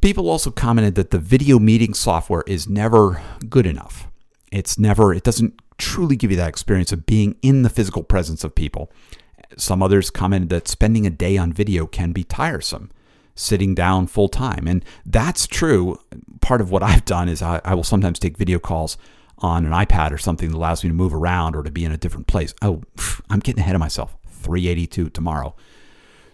People 0.00 0.30
also 0.30 0.50
commented 0.50 0.94
that 0.94 1.10
the 1.10 1.18
video 1.18 1.58
meeting 1.58 1.92
software 1.92 2.44
is 2.46 2.68
never 2.68 3.20
good 3.48 3.66
enough. 3.66 4.08
It's 4.50 4.78
never, 4.78 5.12
it 5.12 5.24
doesn't 5.24 5.60
truly 5.78 6.16
give 6.16 6.30
you 6.30 6.36
that 6.36 6.48
experience 6.48 6.92
of 6.92 7.06
being 7.06 7.36
in 7.42 7.62
the 7.62 7.70
physical 7.70 8.02
presence 8.02 8.42
of 8.42 8.54
people. 8.54 8.90
Some 9.56 9.82
others 9.82 10.10
commented 10.10 10.50
that 10.50 10.68
spending 10.68 11.06
a 11.06 11.10
day 11.10 11.36
on 11.36 11.52
video 11.52 11.86
can 11.86 12.12
be 12.12 12.24
tiresome, 12.24 12.90
sitting 13.34 13.74
down 13.74 14.06
full 14.06 14.28
time. 14.28 14.66
And 14.66 14.84
that's 15.04 15.46
true. 15.46 15.98
Part 16.40 16.60
of 16.60 16.70
what 16.70 16.82
I've 16.82 17.04
done 17.04 17.28
is 17.28 17.42
I, 17.42 17.60
I 17.64 17.74
will 17.74 17.84
sometimes 17.84 18.18
take 18.18 18.36
video 18.36 18.58
calls 18.58 18.96
on 19.38 19.64
an 19.64 19.72
iPad 19.72 20.12
or 20.12 20.18
something 20.18 20.50
that 20.50 20.56
allows 20.56 20.84
me 20.84 20.90
to 20.90 20.94
move 20.94 21.14
around 21.14 21.56
or 21.56 21.62
to 21.62 21.70
be 21.70 21.84
in 21.84 21.92
a 21.92 21.96
different 21.96 22.26
place. 22.26 22.54
Oh, 22.62 22.82
I'm 23.30 23.40
getting 23.40 23.60
ahead 23.60 23.74
of 23.74 23.80
myself. 23.80 24.16
382 24.28 25.10
tomorrow. 25.10 25.54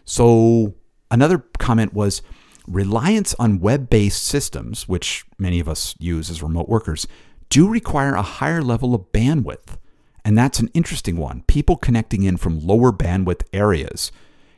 So 0.05 0.75
another 1.11 1.39
comment 1.59 1.93
was 1.93 2.23
reliance 2.67 3.35
on 3.39 3.61
web 3.61 3.89
based 3.89 4.25
systems, 4.25 4.89
which 4.89 5.25
many 5.39 5.61
of 5.61 5.69
us 5.69 5.95
use 5.99 6.31
as 6.31 6.43
remote 6.43 6.69
workers, 6.69 7.07
do 7.49 7.69
require 7.69 8.15
a 8.15 8.23
higher 8.23 8.63
level 8.63 8.95
of 8.95 9.13
bandwidth. 9.13 9.79
And 10.27 10.37
that's 10.37 10.59
an 10.59 10.71
interesting 10.75 11.19
one. 11.19 11.45
People 11.47 11.77
connecting 11.77 12.25
in 12.25 12.37
from 12.37 12.59
lower 12.59 12.91
bandwidth 12.91 13.45
areas, 13.53 14.11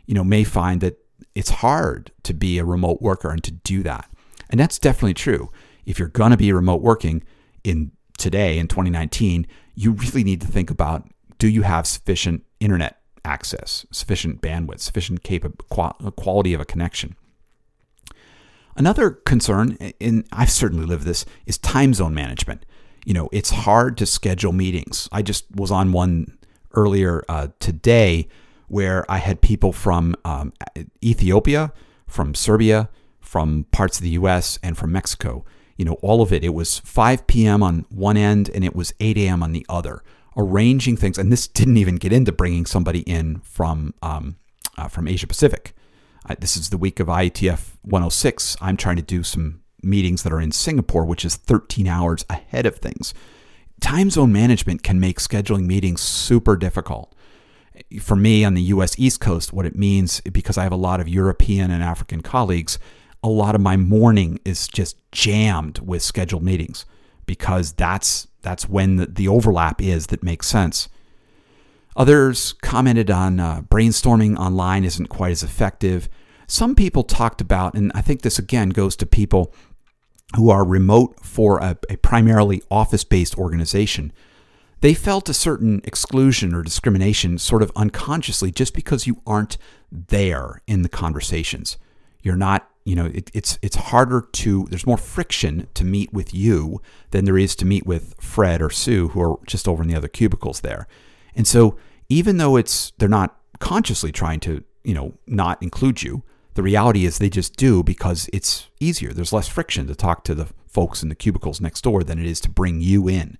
you 0.07 0.15
know, 0.15 0.25
may 0.25 0.43
find 0.43 0.81
that 0.81 0.99
it's 1.35 1.51
hard 1.51 2.11
to 2.23 2.33
be 2.33 2.57
a 2.57 2.65
remote 2.65 3.03
worker 3.03 3.31
and 3.31 3.45
to 3.45 3.51
do 3.51 3.83
that. 3.83 4.11
And 4.49 4.59
that's 4.59 4.79
definitely 4.79 5.13
true. 5.13 5.53
If 5.85 5.99
you're 5.99 6.09
going 6.09 6.31
to 6.31 6.39
be 6.39 6.51
remote 6.55 6.81
working 6.81 7.23
in 7.65 7.93
today 8.17 8.59
in 8.59 8.67
2019, 8.67 9.47
you 9.75 9.93
really 9.93 10.25
need 10.25 10.41
to 10.41 10.47
think 10.47 10.71
about 10.71 11.07
do 11.37 11.47
you 11.47 11.61
have 11.63 11.87
sufficient 11.87 12.45
internet 12.61 13.03
access, 13.23 13.85
sufficient 13.93 14.41
bandwidth, 14.41 14.81
sufficient 14.81 15.23
cap- 15.23 15.63
quality 15.69 16.55
of 16.55 16.63
a 16.63 16.65
connection. 16.65 17.15
Another 18.75 19.11
concern, 19.11 19.77
and 20.01 20.27
I've 20.33 20.51
certainly 20.51 20.87
lived 20.87 21.05
this, 21.05 21.27
is 21.45 21.59
time 21.59 21.93
zone 21.93 22.15
management. 22.15 22.65
You 23.09 23.15
know, 23.15 23.31
it's 23.33 23.49
hard 23.49 23.97
to 23.97 24.05
schedule 24.05 24.53
meetings. 24.53 25.09
I 25.11 25.23
just 25.23 25.47
was 25.51 25.71
on 25.71 25.93
one 25.93 26.37
earlier 26.75 27.25
uh, 27.27 27.49
today 27.59 28.29
where 28.67 29.11
I 29.11 29.17
had 29.17 29.41
people 29.41 29.73
from 29.73 30.15
um, 30.27 30.53
Ethiopia, 31.03 31.73
from 32.07 32.35
Serbia, 32.35 32.91
from 33.19 33.65
parts 33.71 33.97
of 33.97 34.03
the 34.03 34.11
US, 34.11 34.59
and 34.63 34.77
from 34.77 34.93
Mexico. 34.93 35.47
You 35.79 35.87
know, 35.87 35.95
all 36.03 36.21
of 36.21 36.35
it. 36.35 36.45
It 36.45 36.53
was 36.53 36.81
5 36.81 37.27
p.m. 37.27 37.63
on 37.63 37.87
one 37.89 38.19
end 38.19 38.51
and 38.51 38.63
it 38.63 38.77
was 38.77 38.93
8 39.01 39.17
a.m. 39.17 39.43
on 39.43 39.53
the 39.53 39.65
other. 39.71 40.03
Arranging 40.37 40.99
things, 40.99 41.17
and 41.17 41.33
this 41.33 41.49
didn't 41.49 41.79
even 41.79 41.97
get 41.97 42.13
into 42.13 42.31
bringing 42.31 42.67
somebody 42.67 43.01
in 43.01 43.39
from 43.39 43.95
um, 44.03 44.37
uh, 44.77 44.87
from 44.87 45.09
Asia 45.09 45.27
Pacific 45.27 45.75
this 46.37 46.57
is 46.57 46.71
the 46.71 46.77
week 46.77 47.01
of 47.01 47.07
IETF 47.07 47.77
106. 47.83 48.57
I'm 48.61 48.77
trying 48.77 48.97
to 48.97 49.03
do 49.03 49.23
some 49.23 49.63
meetings 49.83 50.23
that 50.23 50.33
are 50.33 50.41
in 50.41 50.53
Singapore, 50.53 51.05
which 51.05 51.25
is 51.25 51.37
13 51.37 51.87
hours 51.87 52.25
ahead 52.29 52.67
of 52.67 52.77
things. 52.77 53.15
Time 53.81 54.11
zone 54.11 54.33
management 54.33 54.83
can 54.83 54.99
make 54.99 55.19
scheduling 55.19 55.67
meetings 55.67 56.01
super 56.01 56.57
difficult. 56.57 57.15
For 58.01 58.17
me 58.17 58.45
on 58.45 58.55
the 58.55 58.63
US 58.63 58.99
East 58.99 59.21
Coast, 59.21 59.53
what 59.53 59.67
it 59.67 59.77
means, 59.77 60.21
because 60.23 60.59
I 60.59 60.65
have 60.65 60.73
a 60.73 60.77
lot 60.77 61.01
of 61.01 61.09
European 61.09 61.71
and 61.71 61.83
African 61.83 62.23
colleagues, 62.23 62.79
a 63.23 63.29
lot 63.29 63.55
of 63.55 63.61
my 63.61 63.77
morning 63.77 64.41
is 64.45 64.69
just 64.69 64.97
jammed 65.13 65.79
with 65.81 66.03
scheduled 66.03 66.43
meetings 66.43 66.87
because 67.27 67.73
that's 67.73 68.29
that's 68.43 68.69
when 68.69 68.97
the, 68.97 69.07
the 69.07 69.29
overlap 69.29 69.83
is 69.83 70.09
that 70.09 70.23
makes 70.23 70.47
sense. 70.47 70.89
Others 71.97 72.55
commented 72.63 73.11
on 73.11 73.41
uh, 73.41 73.63
brainstorming 73.63 74.37
online 74.39 74.85
isn't 74.85 75.09
quite 75.09 75.33
as 75.33 75.43
effective. 75.43 76.09
Some 76.47 76.77
people 76.77 77.03
talked 77.03 77.41
about, 77.41 77.75
and 77.75 77.91
I 77.95 78.01
think 78.01 78.23
this 78.23 78.39
again 78.39 78.71
goes 78.71 78.95
to 78.97 79.07
people 79.07 79.53
who 80.37 80.51
are 80.51 80.65
remote 80.65 81.25
for 81.25 81.59
a, 81.59 81.77
a 81.89 81.97
primarily 81.97 82.63
office 82.71 83.05
based 83.05 83.39
organization. 83.39 84.13
They 84.81 84.95
felt 84.95 85.29
a 85.29 85.35
certain 85.35 85.81
exclusion 85.85 86.55
or 86.55 86.63
discrimination 86.63 87.39
sort 87.39 87.63
of 87.63 87.73
unconsciously 87.75 88.53
just 88.53 88.75
because 88.75 89.07
you 89.07 89.21
aren't 89.27 89.59
there 89.91 90.63
in 90.67 90.83
the 90.83 90.89
conversations. 90.89 91.79
You're 92.23 92.37
not, 92.37 92.69
you 92.85 92.95
know, 92.95 93.07
it, 93.07 93.31
it's 93.35 93.59
it's 93.63 93.77
harder 93.77 94.29
to 94.33 94.67
there's 94.71 94.87
more 94.87 94.99
friction 94.99 95.67
to 95.75 95.85
meet 95.85 96.13
with 96.13 96.33
you 96.33 96.81
than 97.11 97.25
there 97.25 97.39
is 97.39 97.57
to 97.57 97.65
meet 97.65 97.87
with 97.87 98.15
Fred 98.21 98.63
or 98.63 98.71
Sue 98.71 99.09
who 99.09 99.21
are 99.21 99.39
just 99.47 99.67
over 99.67 99.83
in 99.83 99.89
the 99.89 99.97
other 99.97 100.09
cubicles 100.09 100.61
there. 100.61 100.87
And 101.35 101.47
so 101.47 101.77
even 102.09 102.37
though 102.37 102.57
it's 102.57 102.93
they're 102.99 103.09
not 103.09 103.37
consciously 103.59 104.13
trying 104.13 104.41
to, 104.41 104.63
you 104.85 104.95
know, 104.95 105.15
not 105.27 105.61
include 105.63 106.03
you, 106.03 106.23
the 106.59 106.63
reality 106.65 107.07
is 107.07 107.19
they 107.19 107.31
just 107.31 107.55
do 107.55 107.85
because 107.85 108.29
it's 108.33 108.67
easier. 108.81 109.13
There's 109.13 109.33
less 109.33 109.47
friction 109.47 109.87
to 109.87 109.95
talk 109.95 110.25
to 110.25 110.35
the 110.35 110.49
folks 110.67 111.05
in 111.05 111.09
the 111.09 111.15
cubicles 111.15 111.61
next 111.61 111.83
door 111.83 112.03
than 112.03 112.19
it 112.19 112.27
is 112.27 112.41
to 112.41 112.51
bring 112.51 112.81
you 112.81 113.07
in. 113.09 113.39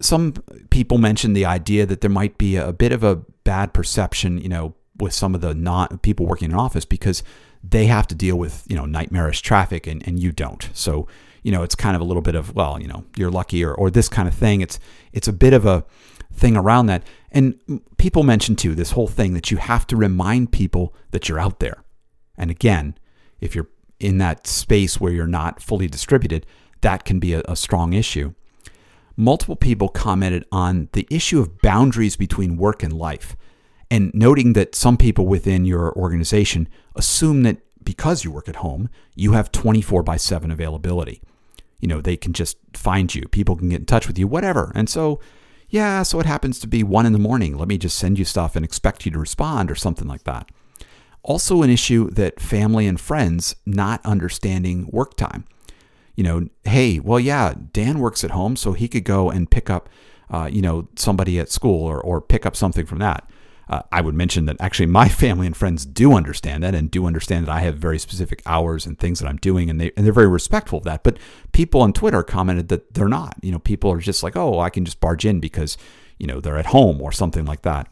Some 0.00 0.32
people 0.70 0.98
mentioned 0.98 1.36
the 1.36 1.46
idea 1.46 1.86
that 1.86 2.00
there 2.00 2.10
might 2.10 2.38
be 2.38 2.56
a 2.56 2.72
bit 2.72 2.90
of 2.90 3.04
a 3.04 3.22
bad 3.44 3.72
perception, 3.72 4.38
you 4.38 4.48
know, 4.48 4.74
with 4.98 5.12
some 5.12 5.32
of 5.32 5.42
the 5.42 5.54
not 5.54 6.02
people 6.02 6.26
working 6.26 6.50
in 6.50 6.56
office 6.56 6.84
because 6.84 7.22
they 7.62 7.86
have 7.86 8.08
to 8.08 8.16
deal 8.16 8.34
with, 8.34 8.64
you 8.68 8.74
know, 8.74 8.84
nightmarish 8.84 9.42
traffic 9.42 9.86
and, 9.86 10.04
and 10.08 10.18
you 10.18 10.32
don't. 10.32 10.70
So 10.72 11.06
you 11.42 11.52
know, 11.52 11.62
it's 11.62 11.74
kind 11.74 11.96
of 11.96 12.02
a 12.02 12.04
little 12.04 12.22
bit 12.22 12.34
of, 12.34 12.54
well, 12.54 12.80
you 12.80 12.88
know, 12.88 13.04
you're 13.16 13.30
lucky 13.30 13.64
or, 13.64 13.74
or 13.74 13.90
this 13.90 14.08
kind 14.08 14.28
of 14.28 14.34
thing. 14.34 14.60
It's, 14.60 14.78
it's 15.12 15.28
a 15.28 15.32
bit 15.32 15.52
of 15.52 15.66
a 15.66 15.84
thing 16.32 16.56
around 16.56 16.86
that. 16.86 17.02
And 17.32 17.58
people 17.96 18.22
mention 18.22 18.56
too, 18.56 18.74
this 18.74 18.92
whole 18.92 19.08
thing 19.08 19.34
that 19.34 19.50
you 19.50 19.56
have 19.56 19.86
to 19.88 19.96
remind 19.96 20.52
people 20.52 20.94
that 21.10 21.28
you're 21.28 21.38
out 21.38 21.60
there. 21.60 21.82
And 22.36 22.50
again, 22.50 22.96
if 23.40 23.54
you're 23.54 23.68
in 23.98 24.18
that 24.18 24.46
space 24.46 25.00
where 25.00 25.12
you're 25.12 25.26
not 25.26 25.62
fully 25.62 25.86
distributed, 25.86 26.46
that 26.80 27.04
can 27.04 27.18
be 27.18 27.34
a, 27.34 27.42
a 27.46 27.56
strong 27.56 27.92
issue. 27.92 28.34
Multiple 29.16 29.56
people 29.56 29.88
commented 29.88 30.46
on 30.50 30.88
the 30.92 31.06
issue 31.10 31.40
of 31.40 31.60
boundaries 31.60 32.16
between 32.16 32.56
work 32.56 32.82
and 32.82 32.92
life 32.92 33.36
and 33.90 34.10
noting 34.14 34.52
that 34.54 34.74
some 34.74 34.96
people 34.96 35.26
within 35.26 35.64
your 35.64 35.92
organization 35.94 36.68
assume 36.94 37.42
that 37.42 37.58
because 37.82 38.24
you 38.24 38.30
work 38.30 38.48
at 38.48 38.56
home, 38.56 38.88
you 39.14 39.32
have 39.32 39.52
24 39.52 40.02
by 40.02 40.16
7 40.16 40.50
availability 40.50 41.22
you 41.80 41.88
know, 41.88 42.00
they 42.00 42.16
can 42.16 42.32
just 42.32 42.58
find 42.74 43.14
you. 43.14 43.26
People 43.28 43.56
can 43.56 43.70
get 43.70 43.80
in 43.80 43.86
touch 43.86 44.06
with 44.06 44.18
you, 44.18 44.28
whatever. 44.28 44.70
And 44.74 44.88
so, 44.88 45.18
yeah, 45.68 46.02
so 46.02 46.20
it 46.20 46.26
happens 46.26 46.58
to 46.60 46.66
be 46.66 46.82
one 46.82 47.06
in 47.06 47.12
the 47.12 47.18
morning. 47.18 47.56
Let 47.56 47.68
me 47.68 47.78
just 47.78 47.98
send 47.98 48.18
you 48.18 48.24
stuff 48.24 48.54
and 48.54 48.64
expect 48.64 49.04
you 49.06 49.12
to 49.12 49.18
respond 49.18 49.70
or 49.70 49.74
something 49.74 50.06
like 50.06 50.24
that. 50.24 50.50
Also, 51.22 51.62
an 51.62 51.70
issue 51.70 52.10
that 52.10 52.40
family 52.40 52.86
and 52.86 53.00
friends 53.00 53.56
not 53.66 54.04
understanding 54.04 54.88
work 54.90 55.16
time. 55.16 55.44
You 56.16 56.24
know, 56.24 56.48
hey, 56.64 56.98
well, 56.98 57.20
yeah, 57.20 57.54
Dan 57.72 57.98
works 57.98 58.24
at 58.24 58.32
home, 58.32 58.56
so 58.56 58.72
he 58.72 58.88
could 58.88 59.04
go 59.04 59.30
and 59.30 59.50
pick 59.50 59.70
up, 59.70 59.88
uh, 60.30 60.48
you 60.50 60.60
know, 60.60 60.88
somebody 60.96 61.38
at 61.38 61.50
school 61.50 61.86
or, 61.86 62.00
or 62.00 62.20
pick 62.20 62.44
up 62.44 62.56
something 62.56 62.84
from 62.84 62.98
that. 62.98 63.28
Uh, 63.70 63.82
I 63.92 64.00
would 64.00 64.16
mention 64.16 64.46
that 64.46 64.56
actually 64.58 64.86
my 64.86 65.08
family 65.24 65.46
and 65.46 65.56
friends 65.56 65.86
do 65.86 66.14
understand 66.14 66.64
that 66.64 66.74
and 66.74 66.90
do 66.90 67.06
understand 67.06 67.46
that 67.46 67.52
I 67.52 67.60
have 67.60 67.76
very 67.76 68.00
specific 68.00 68.42
hours 68.44 68.84
and 68.84 68.98
things 68.98 69.20
that 69.20 69.28
I'm 69.28 69.36
doing, 69.36 69.70
and 69.70 69.80
they 69.80 69.92
and 69.96 70.04
they're 70.04 70.12
very 70.12 70.28
respectful 70.28 70.78
of 70.78 70.84
that. 70.84 71.04
But 71.04 71.18
people 71.52 71.80
on 71.80 71.92
Twitter 71.92 72.22
commented 72.24 72.68
that 72.68 72.94
they're 72.94 73.08
not. 73.08 73.36
You 73.42 73.52
know, 73.52 73.60
people 73.60 73.92
are 73.92 74.00
just 74.00 74.22
like, 74.22 74.36
oh, 74.36 74.58
I 74.58 74.70
can 74.70 74.84
just 74.84 75.00
barge 75.00 75.24
in 75.24 75.38
because 75.38 75.78
you 76.18 76.26
know 76.26 76.40
they're 76.40 76.58
at 76.58 76.66
home 76.66 77.00
or 77.00 77.12
something 77.12 77.44
like 77.46 77.62
that. 77.62 77.86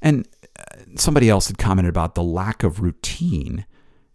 And 0.00 0.28
uh, 0.58 0.76
somebody 0.94 1.28
else 1.28 1.48
had 1.48 1.58
commented 1.58 1.90
about 1.90 2.14
the 2.14 2.22
lack 2.22 2.62
of 2.62 2.80
routine. 2.80 3.66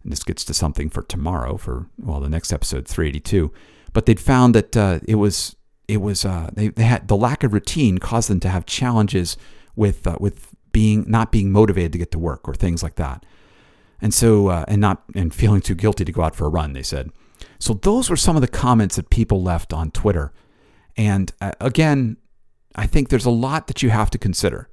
And 0.02 0.12
this 0.12 0.24
gets 0.24 0.44
to 0.44 0.54
something 0.54 0.88
for 0.88 1.02
tomorrow, 1.02 1.58
for 1.58 1.88
well, 1.98 2.20
the 2.20 2.30
next 2.30 2.52
episode, 2.52 2.88
382. 2.88 3.52
But 3.92 4.06
they'd 4.06 4.20
found 4.20 4.54
that 4.54 4.76
uh, 4.76 5.00
it 5.06 5.16
was 5.16 5.56
it 5.88 6.00
was 6.00 6.24
uh, 6.24 6.48
they, 6.54 6.68
they 6.68 6.84
had 6.84 7.08
the 7.08 7.16
lack 7.16 7.44
of 7.44 7.52
routine 7.52 7.98
caused 7.98 8.30
them 8.30 8.40
to 8.40 8.48
have 8.48 8.64
challenges 8.64 9.36
with 9.74 10.06
uh, 10.06 10.16
with 10.18 10.54
being 10.76 11.06
not 11.08 11.32
being 11.32 11.50
motivated 11.50 11.90
to 11.90 11.98
get 11.98 12.10
to 12.10 12.18
work 12.18 12.46
or 12.46 12.54
things 12.54 12.82
like 12.82 12.96
that, 12.96 13.24
and 13.98 14.12
so 14.12 14.48
uh, 14.48 14.66
and 14.68 14.78
not 14.78 15.04
and 15.14 15.32
feeling 15.32 15.62
too 15.62 15.74
guilty 15.74 16.04
to 16.04 16.12
go 16.12 16.20
out 16.20 16.36
for 16.36 16.44
a 16.44 16.50
run. 16.50 16.74
They 16.74 16.82
said. 16.82 17.10
So 17.58 17.72
those 17.72 18.10
were 18.10 18.16
some 18.16 18.36
of 18.36 18.42
the 18.42 18.48
comments 18.48 18.96
that 18.96 19.08
people 19.08 19.42
left 19.42 19.72
on 19.72 19.90
Twitter, 19.90 20.34
and 20.94 21.32
uh, 21.40 21.52
again, 21.62 22.18
I 22.74 22.86
think 22.86 23.08
there's 23.08 23.24
a 23.24 23.30
lot 23.30 23.68
that 23.68 23.82
you 23.82 23.88
have 23.88 24.10
to 24.10 24.18
consider. 24.18 24.68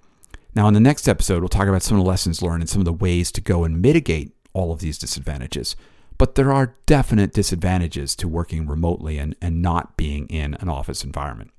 Now, 0.54 0.68
in 0.68 0.74
the 0.74 0.82
next 0.82 1.08
episode, 1.08 1.40
we'll 1.40 1.48
talk 1.48 1.70
about 1.70 1.84
some 1.84 1.98
of 1.98 2.04
the 2.04 2.10
lessons 2.10 2.42
learned 2.42 2.64
and 2.64 2.70
some 2.70 2.82
of 2.82 2.86
the 2.86 2.92
ways 2.92 3.32
to 3.32 3.40
go 3.40 3.64
and 3.64 3.82
mitigate 3.82 4.36
all 4.52 4.74
of 4.74 4.80
these 4.80 4.98
disadvantages. 4.98 5.78
But 6.18 6.36
there 6.36 6.52
are 6.52 6.76
definite 6.86 7.32
disadvantages 7.32 8.14
to 8.18 8.28
working 8.28 8.68
remotely 8.68 9.18
and, 9.20 9.38
and 9.42 9.62
not 9.62 9.96
being 9.96 10.28
in 10.28 10.56
an 10.56 10.68
office 10.68 11.06
environment. 11.06 11.53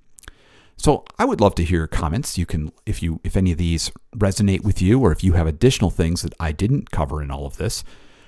So 0.77 1.05
I 1.19 1.25
would 1.25 1.41
love 1.41 1.55
to 1.57 1.65
hear 1.65 1.79
your 1.79 1.87
comments. 1.87 2.37
You 2.37 2.47
can 2.47 2.73
if 2.85 3.03
you 3.03 3.21
if 3.25 3.37
any 3.37 3.53
of 3.53 3.59
these 3.59 3.91
resonate 4.17 4.65
with 4.65 4.83
you 4.83 5.01
or 5.01 5.13
if 5.13 5.25
you 5.25 5.33
have 5.33 5.47
additional 5.47 5.91
things 5.91 6.23
that 6.23 6.35
I 6.39 6.53
didn't 6.53 6.91
cover 6.91 7.23
in 7.23 7.31
all 7.31 7.47
of 7.47 7.57
this, 7.57 7.85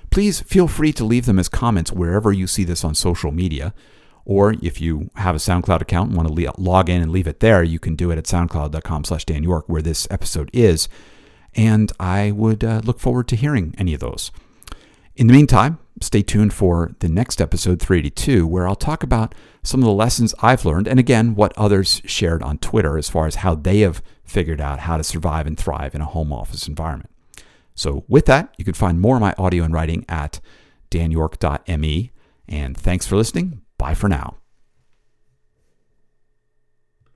please 0.09 0.41
feel 0.41 0.67
free 0.67 0.93
to 0.93 1.03
leave 1.03 1.25
them 1.25 1.39
as 1.39 1.49
comments 1.49 1.91
wherever 1.91 2.31
you 2.31 2.47
see 2.47 2.63
this 2.63 2.83
on 2.83 2.95
social 2.95 3.31
media. 3.31 3.73
Or 4.25 4.55
if 4.61 4.81
you 4.81 5.09
have 5.15 5.35
a 5.35 5.39
SoundCloud 5.39 5.79
account 5.79 6.09
and 6.09 6.17
want 6.17 6.27
to 6.35 6.51
log 6.57 6.89
in 6.89 7.01
and 7.01 7.11
leave 7.11 7.27
it 7.27 7.39
there, 7.39 7.63
you 7.63 7.79
can 7.79 7.95
do 7.95 8.11
it 8.11 8.17
at 8.17 8.25
soundcloud.com 8.25 9.05
slash 9.05 9.23
Dan 9.23 9.41
York, 9.41 9.69
where 9.69 9.81
this 9.81 10.05
episode 10.11 10.49
is. 10.51 10.89
And 11.55 11.93
I 11.97 12.31
would 12.31 12.61
uh, 12.61 12.81
look 12.83 12.99
forward 12.99 13.29
to 13.29 13.37
hearing 13.37 13.73
any 13.77 13.93
of 13.93 14.01
those. 14.01 14.31
In 15.15 15.27
the 15.27 15.33
meantime, 15.33 15.79
stay 16.01 16.21
tuned 16.21 16.53
for 16.53 16.95
the 16.99 17.09
next 17.09 17.41
episode 17.41 17.79
382, 17.79 18.45
where 18.45 18.67
I'll 18.67 18.75
talk 18.75 19.03
about 19.03 19.33
some 19.63 19.81
of 19.81 19.85
the 19.85 19.93
lessons 19.93 20.33
I've 20.41 20.65
learned 20.65 20.87
and 20.87 20.99
again, 20.99 21.35
what 21.35 21.53
others 21.57 22.01
shared 22.05 22.43
on 22.43 22.57
Twitter 22.57 22.97
as 22.97 23.09
far 23.09 23.27
as 23.27 23.35
how 23.35 23.55
they 23.55 23.79
have 23.79 24.01
figured 24.23 24.61
out 24.61 24.79
how 24.79 24.97
to 24.97 25.03
survive 25.03 25.47
and 25.47 25.57
thrive 25.57 25.95
in 25.95 26.01
a 26.01 26.05
home 26.05 26.31
office 26.31 26.67
environment. 26.67 27.09
So, 27.75 28.05
with 28.07 28.25
that, 28.25 28.53
you 28.57 28.65
can 28.65 28.73
find 28.73 28.99
more 28.99 29.17
of 29.17 29.21
my 29.21 29.35
audio 29.37 29.63
and 29.63 29.73
writing 29.73 30.05
at 30.09 30.39
danyork.me. 30.89 32.11
And 32.47 32.75
thanks 32.75 33.05
for 33.05 33.15
listening. 33.15 33.61
Bye 33.77 33.93
for 33.93 34.09
now. 34.09 34.37